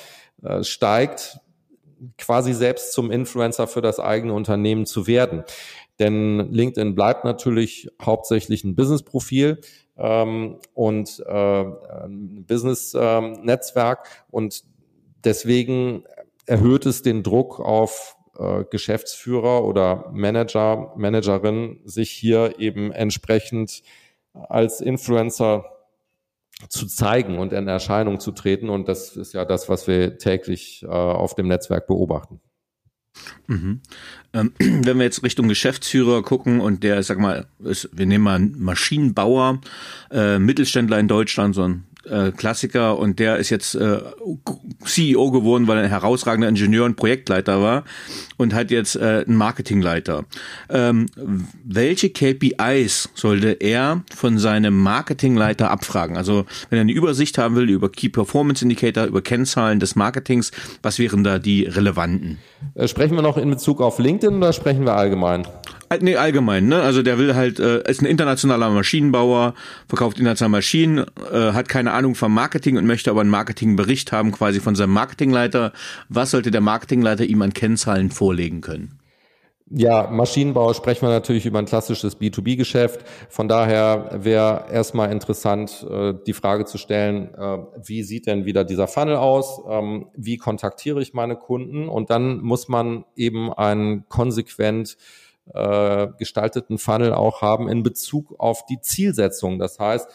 [0.43, 1.39] äh, steigt,
[2.19, 5.45] quasi selbst zum Influencer für das eigene Unternehmen zu werden.
[5.99, 9.61] Denn LinkedIn bleibt natürlich hauptsächlich ein Business-Profil
[9.97, 14.65] ähm, und äh, ein Business-Netzwerk ähm, und
[15.25, 16.05] deswegen
[16.47, 23.83] erhöht es den Druck auf äh, Geschäftsführer oder Manager, Managerin, sich hier eben entsprechend
[24.33, 25.67] als Influencer
[26.69, 28.69] zu zeigen und in Erscheinung zu treten.
[28.69, 32.41] Und das ist ja das, was wir täglich äh, auf dem Netzwerk beobachten.
[33.47, 33.81] Mhm.
[34.33, 38.37] Ähm, wenn wir jetzt Richtung Geschäftsführer gucken und der, sag mal, ist, wir nehmen mal
[38.37, 39.61] einen Maschinenbauer,
[40.11, 44.01] äh, Mittelständler in Deutschland, so ein äh, Klassiker und der ist jetzt äh,
[44.85, 47.85] CEO geworden, weil er ein herausragender Ingenieur und Projektleiter war
[48.37, 50.25] und hat jetzt äh, einen Marketingleiter.
[50.69, 51.07] Ähm,
[51.65, 56.17] welche KPIs sollte er von seinem Marketingleiter abfragen?
[56.17, 60.51] Also wenn er eine Übersicht haben will über Key Performance Indicator, über Kennzahlen des Marketings,
[60.83, 62.39] was wären da die relevanten?
[62.75, 65.47] Äh, sprechen wir noch in Bezug auf LinkedIn oder sprechen wir allgemein?
[66.01, 66.81] Nee, allgemein, ne?
[66.81, 69.55] Also der will halt, äh, ist ein internationaler Maschinenbauer,
[69.89, 74.33] verkauft international Maschinen, äh, hat keine Ahnung vom Marketing und möchte aber einen Marketingbericht haben,
[74.33, 75.73] quasi von seinem Marketingleiter.
[76.09, 79.02] Was sollte der Marketingleiter ihm an Kennzahlen vorlegen können?
[79.71, 83.05] Ja, Maschinenbau sprechen wir natürlich über ein klassisches B2B-Geschäft.
[83.31, 88.65] Von daher wäre erstmal interessant, äh, die Frage zu stellen, äh, wie sieht denn wieder
[88.65, 89.63] dieser Funnel aus?
[89.69, 91.89] Ähm, wie kontaktiere ich meine Kunden?
[91.89, 94.99] Und dann muss man eben einen konsequent
[95.55, 99.59] äh, gestalteten Funnel auch haben in Bezug auf die Zielsetzung.
[99.59, 100.09] Das heißt,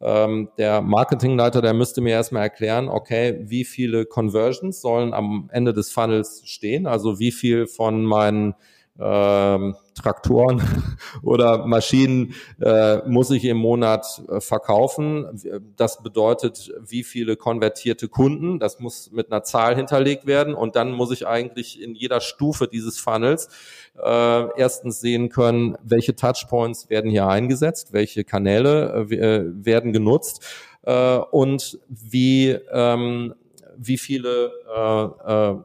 [0.00, 5.72] ähm, der Marketingleiter, der müsste mir erstmal erklären, okay, wie viele Conversions sollen am Ende
[5.72, 6.86] des Funnels stehen?
[6.86, 8.54] Also wie viel von meinen
[9.00, 10.62] ähm, Traktoren
[11.22, 15.40] oder Maschinen äh, muss ich im Monat äh, verkaufen.
[15.76, 20.92] Das bedeutet, wie viele konvertierte Kunden, das muss mit einer Zahl hinterlegt werden und dann
[20.92, 23.48] muss ich eigentlich in jeder Stufe dieses Funnels
[23.98, 30.44] äh, erstens sehen können, welche Touchpoints werden hier eingesetzt, welche Kanäle äh, äh werden genutzt
[30.82, 33.34] äh, und wie, ähm,
[33.76, 35.56] wie viele äh, äh,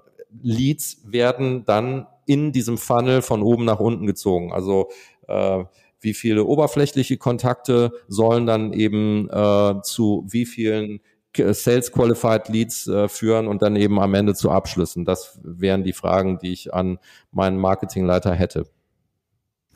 [0.42, 4.54] Leads werden dann in diesem Funnel von oben nach unten gezogen.
[4.54, 4.90] Also
[5.28, 5.64] äh,
[6.00, 11.00] wie viele oberflächliche Kontakte sollen dann eben äh, zu wie vielen
[11.36, 15.06] Sales Qualified Leads äh, führen und dann eben am Ende zu Abschlüssen.
[15.06, 17.00] Das wären die Fragen, die ich an
[17.32, 18.68] meinen Marketingleiter hätte.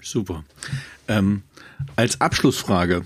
[0.01, 0.43] Super.
[1.07, 1.43] Ähm,
[1.95, 3.03] als Abschlussfrage,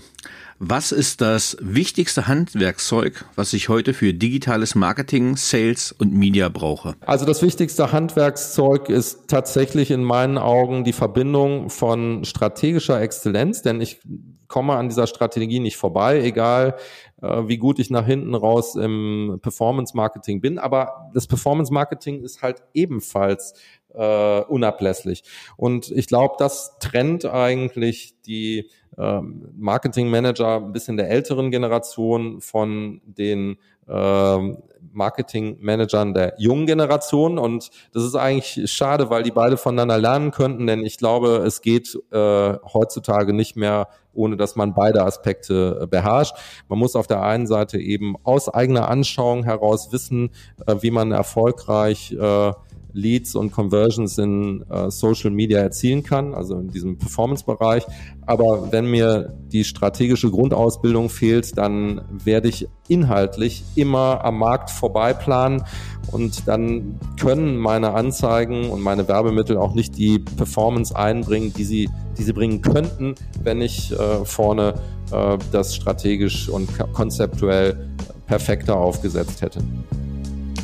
[0.58, 6.94] was ist das wichtigste Handwerkszeug, was ich heute für digitales Marketing, Sales und Media brauche?
[7.00, 13.80] Also das wichtigste Handwerkszeug ist tatsächlich in meinen Augen die Verbindung von strategischer Exzellenz, denn
[13.80, 14.00] ich
[14.48, 16.76] komme an dieser Strategie nicht vorbei, egal
[17.20, 20.58] äh, wie gut ich nach hinten raus im Performance Marketing bin.
[20.58, 23.54] Aber das Performance Marketing ist halt ebenfalls
[23.94, 25.24] äh, unablässlich.
[25.56, 32.40] Und ich glaube, das trennt eigentlich die ähm, Marketing Manager ein bisschen der älteren Generation
[32.40, 34.58] von den ähm,
[34.92, 40.30] Marketing Managern der jungen Generation und das ist eigentlich schade, weil die beide voneinander lernen
[40.30, 45.80] könnten, denn ich glaube, es geht äh, heutzutage nicht mehr, ohne dass man beide Aspekte
[45.82, 46.34] äh, beherrscht.
[46.68, 50.30] Man muss auf der einen Seite eben aus eigener Anschauung heraus wissen,
[50.66, 52.52] äh, wie man erfolgreich äh,
[52.96, 57.84] Leads und Conversions in äh, Social Media erzielen kann, also in diesem Performance-Bereich.
[58.24, 65.12] Aber wenn mir die strategische Grundausbildung fehlt, dann werde ich inhaltlich immer am Markt vorbei
[65.12, 65.62] planen
[66.10, 71.90] und dann können meine Anzeigen und meine Werbemittel auch nicht die Performance einbringen, die sie,
[72.16, 74.74] die sie bringen könnten, wenn ich äh, vorne
[75.12, 77.90] äh, das strategisch und konzeptuell
[78.26, 79.60] perfekter aufgesetzt hätte.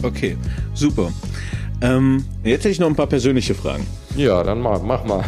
[0.03, 0.37] Okay,
[0.75, 1.13] super.
[1.83, 3.87] Ähm, jetzt hätte ich noch ein paar persönliche Fragen.
[4.17, 5.25] Ja, dann mach, mach mal.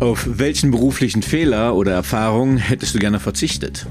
[0.00, 3.86] Auf welchen beruflichen Fehler oder Erfahrungen hättest du gerne verzichtet?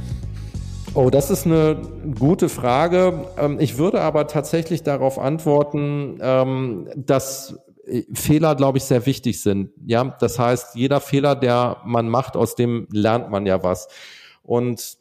[0.95, 1.81] Oh, das ist eine
[2.19, 3.27] gute Frage.
[3.37, 7.57] Ähm, ich würde aber tatsächlich darauf antworten, ähm, dass
[8.13, 9.69] Fehler, glaube ich, sehr wichtig sind.
[9.85, 13.87] Ja, das heißt, jeder Fehler, der man macht, aus dem lernt man ja was.
[14.41, 14.97] Und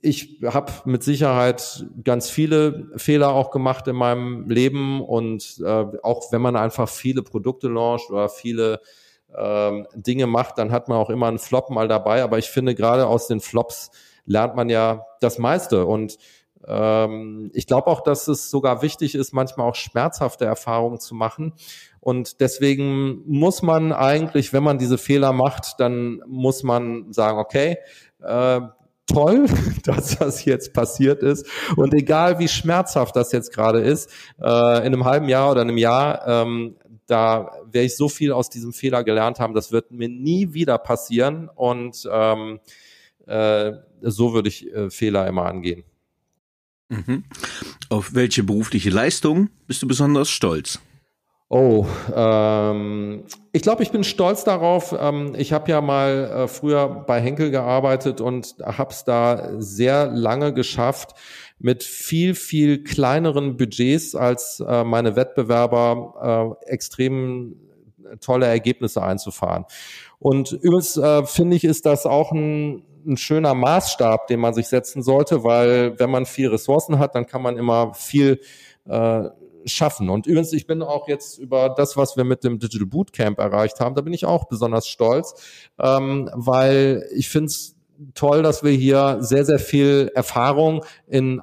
[0.00, 6.30] ich habe mit Sicherheit ganz viele Fehler auch gemacht in meinem Leben und äh, auch
[6.30, 8.80] wenn man einfach viele Produkte launcht oder viele
[9.36, 12.22] ähm, Dinge macht, dann hat man auch immer einen Flop mal dabei.
[12.22, 13.90] Aber ich finde, gerade aus den Flops
[14.24, 15.84] lernt man ja das meiste.
[15.84, 16.16] Und
[16.66, 21.54] ähm, ich glaube auch, dass es sogar wichtig ist, manchmal auch schmerzhafte Erfahrungen zu machen.
[22.00, 27.78] Und deswegen muss man eigentlich, wenn man diese Fehler macht, dann muss man sagen, okay,
[28.22, 28.60] äh,
[29.08, 29.46] toll,
[29.84, 31.46] dass das jetzt passiert ist.
[31.76, 35.78] Und egal wie schmerzhaft das jetzt gerade ist, äh, in einem halben Jahr oder einem
[35.78, 40.08] Jahr, ähm, da werde ich so viel aus diesem Fehler gelernt haben, das wird mir
[40.08, 41.48] nie wieder passieren.
[41.54, 42.60] Und ähm,
[43.26, 45.84] äh, so würde ich äh, Fehler immer angehen.
[46.90, 47.24] Mhm.
[47.90, 50.80] Auf welche berufliche Leistung bist du besonders stolz?
[51.50, 54.94] Oh, ähm, ich glaube, ich bin stolz darauf.
[54.98, 60.08] Ähm, ich habe ja mal äh, früher bei Henkel gearbeitet und habe es da sehr
[60.08, 61.14] lange geschafft,
[61.58, 67.56] mit viel, viel kleineren Budgets als äh, meine Wettbewerber äh, extrem
[68.20, 69.64] tolle Ergebnisse einzufahren.
[70.18, 74.68] Und übrigens äh, finde ich, ist das auch ein, ein schöner Maßstab, den man sich
[74.68, 78.40] setzen sollte, weil wenn man viel Ressourcen hat, dann kann man immer viel
[78.86, 79.28] äh,
[79.68, 80.10] schaffen.
[80.10, 83.80] Und übrigens, ich bin auch jetzt über das, was wir mit dem Digital Bootcamp erreicht
[83.80, 85.34] haben, da bin ich auch besonders stolz,
[85.78, 87.76] ähm, weil ich finde es
[88.14, 91.42] toll, dass wir hier sehr, sehr viel Erfahrung in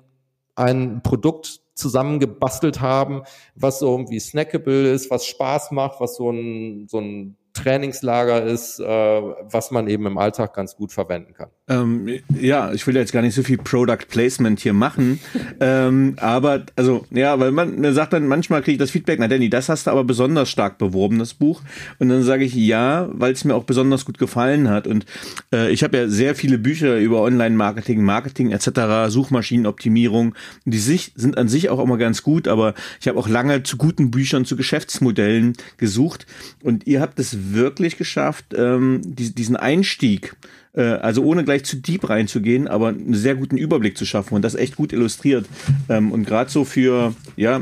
[0.56, 3.24] ein Produkt zusammengebastelt haben,
[3.56, 8.80] was so irgendwie snackable ist, was Spaß macht, was so ein, so ein Trainingslager ist,
[8.80, 11.50] äh, was man eben im Alltag ganz gut verwenden kann.
[11.68, 15.20] Ähm, ja, ich will jetzt gar nicht so viel Product Placement hier machen,
[15.59, 19.28] ähm, aber also ja, weil man mir sagt dann manchmal kriege ich das Feedback, na
[19.28, 21.63] Danny, das hast du aber besonders stark beworben, das Buch,
[21.97, 24.86] und dann sage ich ja, weil es mir auch besonders gut gefallen hat.
[24.86, 25.07] Und
[25.51, 30.36] äh, ich habe ja sehr viele Bücher über Online-Marketing, Marketing etc., Suchmaschinenoptimierung,
[30.66, 33.78] die sich sind an sich auch immer ganz gut, aber ich habe auch lange zu
[33.78, 36.28] guten Büchern zu Geschäftsmodellen gesucht.
[36.61, 40.36] Und ihr habt es wirklich geschafft, ähm, die, diesen Einstieg,
[40.76, 44.41] äh, also ohne gleich zu deep reinzugehen, aber einen sehr guten Überblick zu schaffen und
[44.41, 45.47] das echt gut illustriert.
[45.89, 47.62] Ähm, und gerade so für, ja,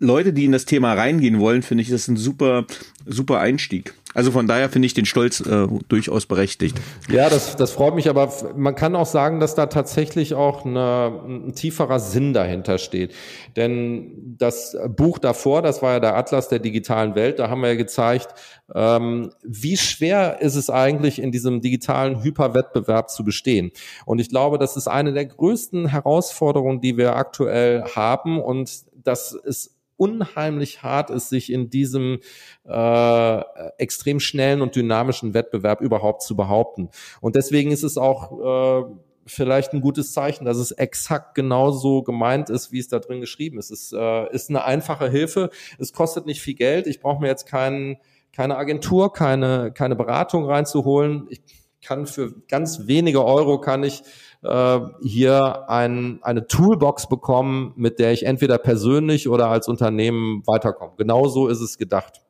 [0.00, 2.66] Leute, die in das Thema reingehen wollen, finde ich, das ist ein super,
[3.04, 3.94] super Einstieg.
[4.14, 6.80] Also von daher finde ich den Stolz äh, durchaus berechtigt.
[7.10, 11.20] Ja, das, das freut mich, aber man kann auch sagen, dass da tatsächlich auch eine,
[11.24, 13.14] ein tieferer Sinn dahinter steht.
[13.56, 17.68] Denn das Buch davor, das war ja der Atlas der digitalen Welt, da haben wir
[17.68, 18.28] ja gezeigt,
[18.74, 23.72] ähm, wie schwer ist es eigentlich, in diesem digitalen Hyperwettbewerb zu bestehen.
[24.06, 28.70] Und ich glaube, das ist eine der größten Herausforderungen, die wir aktuell haben und
[29.04, 32.20] das ist unheimlich hart ist, sich in diesem
[32.64, 33.40] äh,
[33.76, 36.88] extrem schnellen und dynamischen Wettbewerb überhaupt zu behaupten.
[37.20, 38.94] Und deswegen ist es auch äh,
[39.26, 43.58] vielleicht ein gutes Zeichen, dass es exakt genauso gemeint ist, wie es da drin geschrieben
[43.58, 43.70] ist.
[43.70, 45.50] Es äh, ist eine einfache Hilfe.
[45.78, 46.86] Es kostet nicht viel Geld.
[46.86, 47.98] Ich brauche mir jetzt keinen
[48.32, 51.26] keine Agentur, keine, keine Beratung reinzuholen.
[51.28, 51.40] Ich
[51.82, 54.02] kann für ganz wenige Euro kann ich
[54.42, 60.92] äh, hier ein, eine Toolbox bekommen, mit der ich entweder persönlich oder als Unternehmen weiterkomme.
[60.96, 62.22] Genauso ist es gedacht.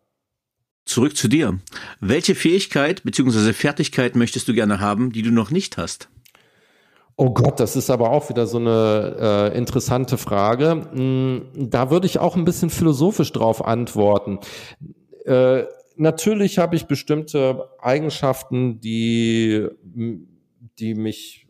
[0.85, 1.59] Zurück zu dir.
[2.01, 3.53] Welche Fähigkeit bzw.
[3.53, 6.09] Fertigkeit möchtest du gerne haben, die du noch nicht hast?
[7.21, 10.87] Oh Gott, das ist aber auch wieder so eine äh, interessante Frage.
[10.93, 14.39] Hm, da würde ich auch ein bisschen philosophisch drauf antworten.
[15.25, 15.65] Äh,
[15.97, 19.67] natürlich habe ich bestimmte Eigenschaften, die,
[20.79, 21.48] die mich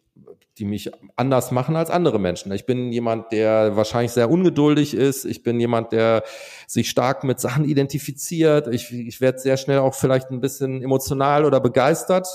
[0.58, 2.52] die mich anders machen als andere Menschen.
[2.52, 5.24] Ich bin jemand, der wahrscheinlich sehr ungeduldig ist.
[5.24, 6.24] Ich bin jemand, der
[6.66, 8.66] sich stark mit Sachen identifiziert.
[8.68, 12.26] Ich, ich werde sehr schnell auch vielleicht ein bisschen emotional oder begeistert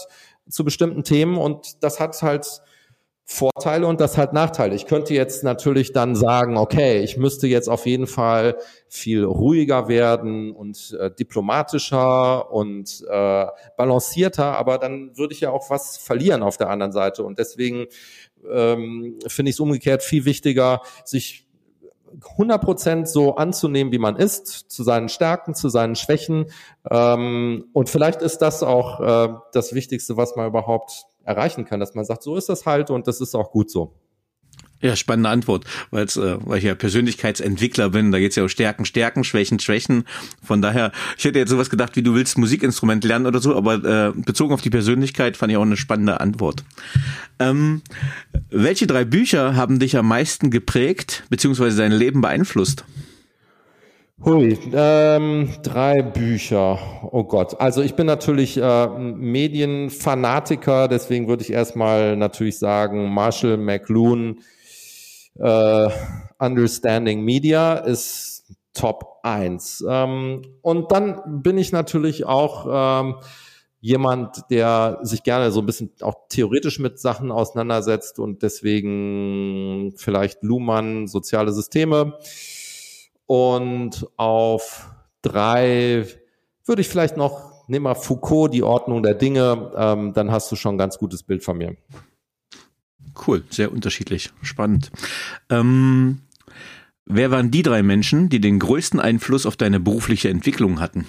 [0.49, 1.37] zu bestimmten Themen.
[1.37, 2.61] Und das hat halt
[3.25, 4.75] Vorteile und das hat Nachteile.
[4.75, 8.57] Ich könnte jetzt natürlich dann sagen, okay, ich müsste jetzt auf jeden Fall
[8.89, 13.45] viel ruhiger werden und äh, diplomatischer und äh,
[13.77, 17.23] balancierter, aber dann würde ich ja auch was verlieren auf der anderen Seite.
[17.23, 17.85] Und deswegen
[18.51, 21.47] ähm, finde ich es umgekehrt viel wichtiger, sich
[22.37, 26.47] 100% so anzunehmen, wie man ist, zu seinen Stärken, zu seinen Schwächen.
[26.89, 31.95] Ähm, und vielleicht ist das auch äh, das Wichtigste, was man überhaupt erreichen kann, dass
[31.95, 33.93] man sagt, so ist das halt und das ist auch gut so.
[34.83, 38.11] Ja, spannende Antwort, weil's, äh, weil ich ja Persönlichkeitsentwickler bin.
[38.11, 40.03] Da geht's ja um Stärken, Stärken, Schwächen, Schwächen.
[40.43, 43.75] Von daher, ich hätte jetzt sowas gedacht, wie du willst Musikinstrument lernen oder so, aber
[43.75, 46.65] äh, bezogen auf die Persönlichkeit fand ich auch eine spannende Antwort.
[47.39, 47.81] Ähm,
[48.49, 52.83] welche drei Bücher haben dich am meisten geprägt, beziehungsweise dein Leben beeinflusst?
[54.21, 56.79] Hui, ähm, drei Bücher.
[57.11, 57.59] Oh Gott.
[57.59, 64.39] Also ich bin natürlich äh, Medienfanatiker, deswegen würde ich erstmal natürlich sagen, Marshall McLuhan,
[65.39, 65.89] äh,
[66.39, 69.83] Understanding Media ist Top 1.
[69.89, 73.15] Ähm, und dann bin ich natürlich auch ähm,
[73.81, 80.43] jemand, der sich gerne so ein bisschen auch theoretisch mit Sachen auseinandersetzt und deswegen vielleicht
[80.43, 82.17] Luhmann, soziale Systeme.
[83.25, 84.89] Und auf
[85.21, 86.05] drei
[86.65, 90.55] würde ich vielleicht noch, nehmen wir Foucault, die Ordnung der Dinge, ähm, dann hast du
[90.55, 91.75] schon ein ganz gutes Bild von mir.
[93.27, 94.91] Cool, sehr unterschiedlich, spannend.
[95.49, 96.21] Ähm,
[97.05, 101.05] wer waren die drei Menschen, die den größten Einfluss auf deine berufliche Entwicklung hatten?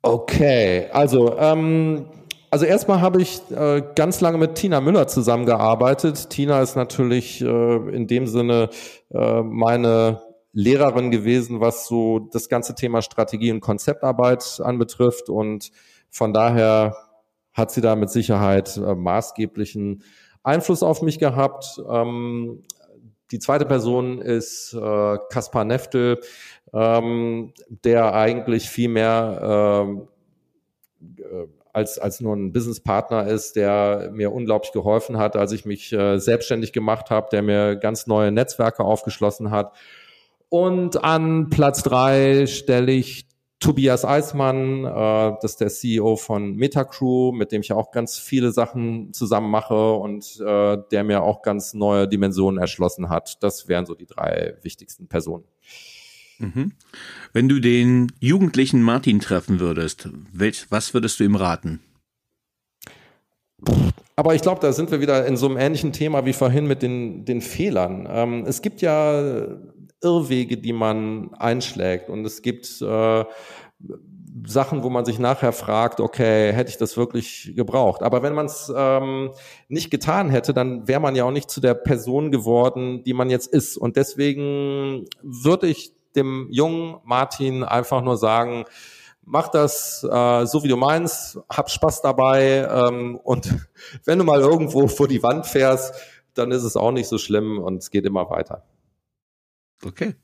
[0.00, 2.06] Okay, also ähm,
[2.50, 6.28] also erstmal habe ich äh, ganz lange mit Tina Müller zusammengearbeitet.
[6.28, 8.68] Tina ist natürlich äh, in dem Sinne
[9.10, 10.20] äh, meine
[10.52, 15.28] Lehrerin gewesen, was so das ganze Thema Strategie und Konzeptarbeit anbetrifft.
[15.28, 15.70] Und
[16.10, 16.96] von daher
[17.52, 20.02] hat sie da mit Sicherheit äh, maßgeblichen
[20.42, 21.80] Einfluss auf mich gehabt.
[21.88, 22.62] Ähm,
[23.30, 26.20] die zweite Person ist äh, Kaspar Neftel,
[26.74, 30.08] ähm, der eigentlich viel mehr ähm,
[31.18, 35.90] äh, als, als nur ein Businesspartner ist, der mir unglaublich geholfen hat, als ich mich
[35.94, 39.72] äh, selbstständig gemacht habe, der mir ganz neue Netzwerke aufgeschlossen hat
[40.52, 43.26] und an Platz drei stelle ich
[43.58, 48.52] Tobias Eismann, äh, das ist der CEO von Metacrew, mit dem ich auch ganz viele
[48.52, 53.42] Sachen zusammen mache und äh, der mir auch ganz neue Dimensionen erschlossen hat.
[53.42, 55.44] Das wären so die drei wichtigsten Personen.
[56.38, 56.72] Mhm.
[57.32, 61.80] Wenn du den jugendlichen Martin treffen würdest, welch, was würdest du ihm raten?
[64.16, 66.82] Aber ich glaube, da sind wir wieder in so einem ähnlichen Thema wie vorhin mit
[66.82, 68.06] den, den Fehlern.
[68.10, 69.46] Ähm, es gibt ja
[70.02, 72.08] Irrwege, die man einschlägt.
[72.10, 73.24] Und es gibt äh,
[74.46, 78.02] Sachen, wo man sich nachher fragt, okay, hätte ich das wirklich gebraucht?
[78.02, 79.30] Aber wenn man es ähm,
[79.68, 83.30] nicht getan hätte, dann wäre man ja auch nicht zu der Person geworden, die man
[83.30, 83.76] jetzt ist.
[83.76, 88.64] Und deswegen würde ich dem jungen Martin einfach nur sagen,
[89.24, 93.54] mach das äh, so wie du meinst, hab Spaß dabei ähm, und
[94.04, 95.94] wenn du mal irgendwo vor die Wand fährst,
[96.34, 98.64] dann ist es auch nicht so schlimm und es geht immer weiter.
[99.84, 100.14] Okay.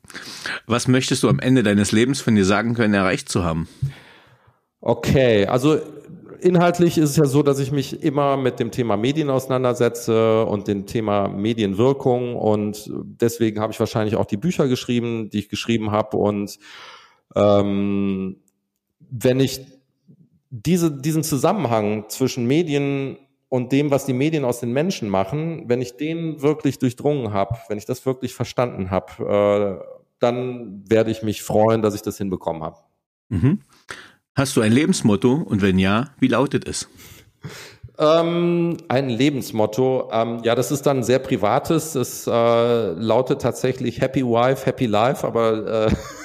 [0.67, 3.67] Was möchtest du am Ende deines Lebens von dir sagen können, erreicht zu haben?
[4.81, 5.79] Okay, also
[6.39, 10.67] inhaltlich ist es ja so, dass ich mich immer mit dem Thema Medien auseinandersetze und
[10.67, 15.91] dem Thema Medienwirkung und deswegen habe ich wahrscheinlich auch die Bücher geschrieben, die ich geschrieben
[15.91, 16.57] habe und
[17.35, 18.37] ähm,
[19.11, 19.61] wenn ich
[20.49, 23.17] diese, diesen Zusammenhang zwischen Medien
[23.49, 27.57] und dem, was die Medien aus den Menschen machen, wenn ich den wirklich durchdrungen habe,
[27.67, 32.17] wenn ich das wirklich verstanden habe, äh, dann werde ich mich freuen, dass ich das
[32.17, 32.77] hinbekommen habe.
[33.29, 33.61] Mhm.
[34.35, 36.87] Hast du ein Lebensmotto und wenn ja, wie lautet es?
[37.97, 41.95] Ähm, ein Lebensmotto, ähm, ja, das ist dann sehr privates.
[41.95, 45.91] Es äh, lautet tatsächlich Happy Wife, Happy Life, aber äh,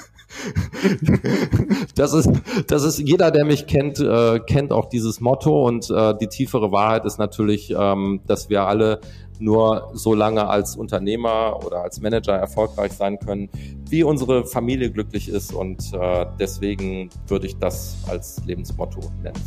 [1.95, 2.29] das ist,
[2.67, 6.71] das ist jeder, der mich kennt, äh, kennt auch dieses Motto und äh, die tiefere
[6.71, 8.99] Wahrheit ist natürlich, ähm, dass wir alle
[9.39, 13.49] nur so lange als Unternehmer oder als Manager erfolgreich sein können,
[13.89, 19.41] wie unsere Familie glücklich ist und äh, deswegen würde ich das als Lebensmotto nennen.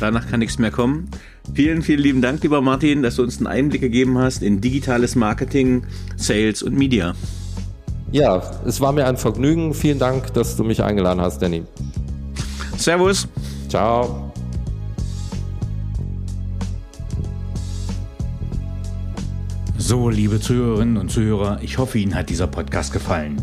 [0.00, 1.08] Danach kann nichts mehr kommen.
[1.54, 5.14] Vielen, vielen lieben Dank, lieber Martin, dass du uns einen Einblick gegeben hast in digitales
[5.14, 5.86] Marketing,
[6.16, 7.14] Sales und Media.
[8.14, 9.74] Ja, es war mir ein Vergnügen.
[9.74, 11.64] Vielen Dank, dass du mich eingeladen hast, Danny.
[12.76, 13.26] Servus.
[13.68, 14.32] Ciao.
[19.76, 23.34] So, liebe Zuhörerinnen und Zuhörer, ich hoffe, Ihnen hat dieser Podcast gefallen.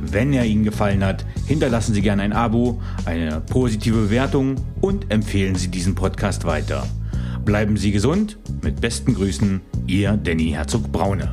[0.00, 5.54] Wenn er Ihnen gefallen hat, hinterlassen Sie gerne ein Abo, eine positive Bewertung und empfehlen
[5.54, 6.84] Sie diesen Podcast weiter.
[7.44, 8.36] Bleiben Sie gesund.
[8.62, 11.32] Mit besten Grüßen, Ihr Danny Herzog Braune.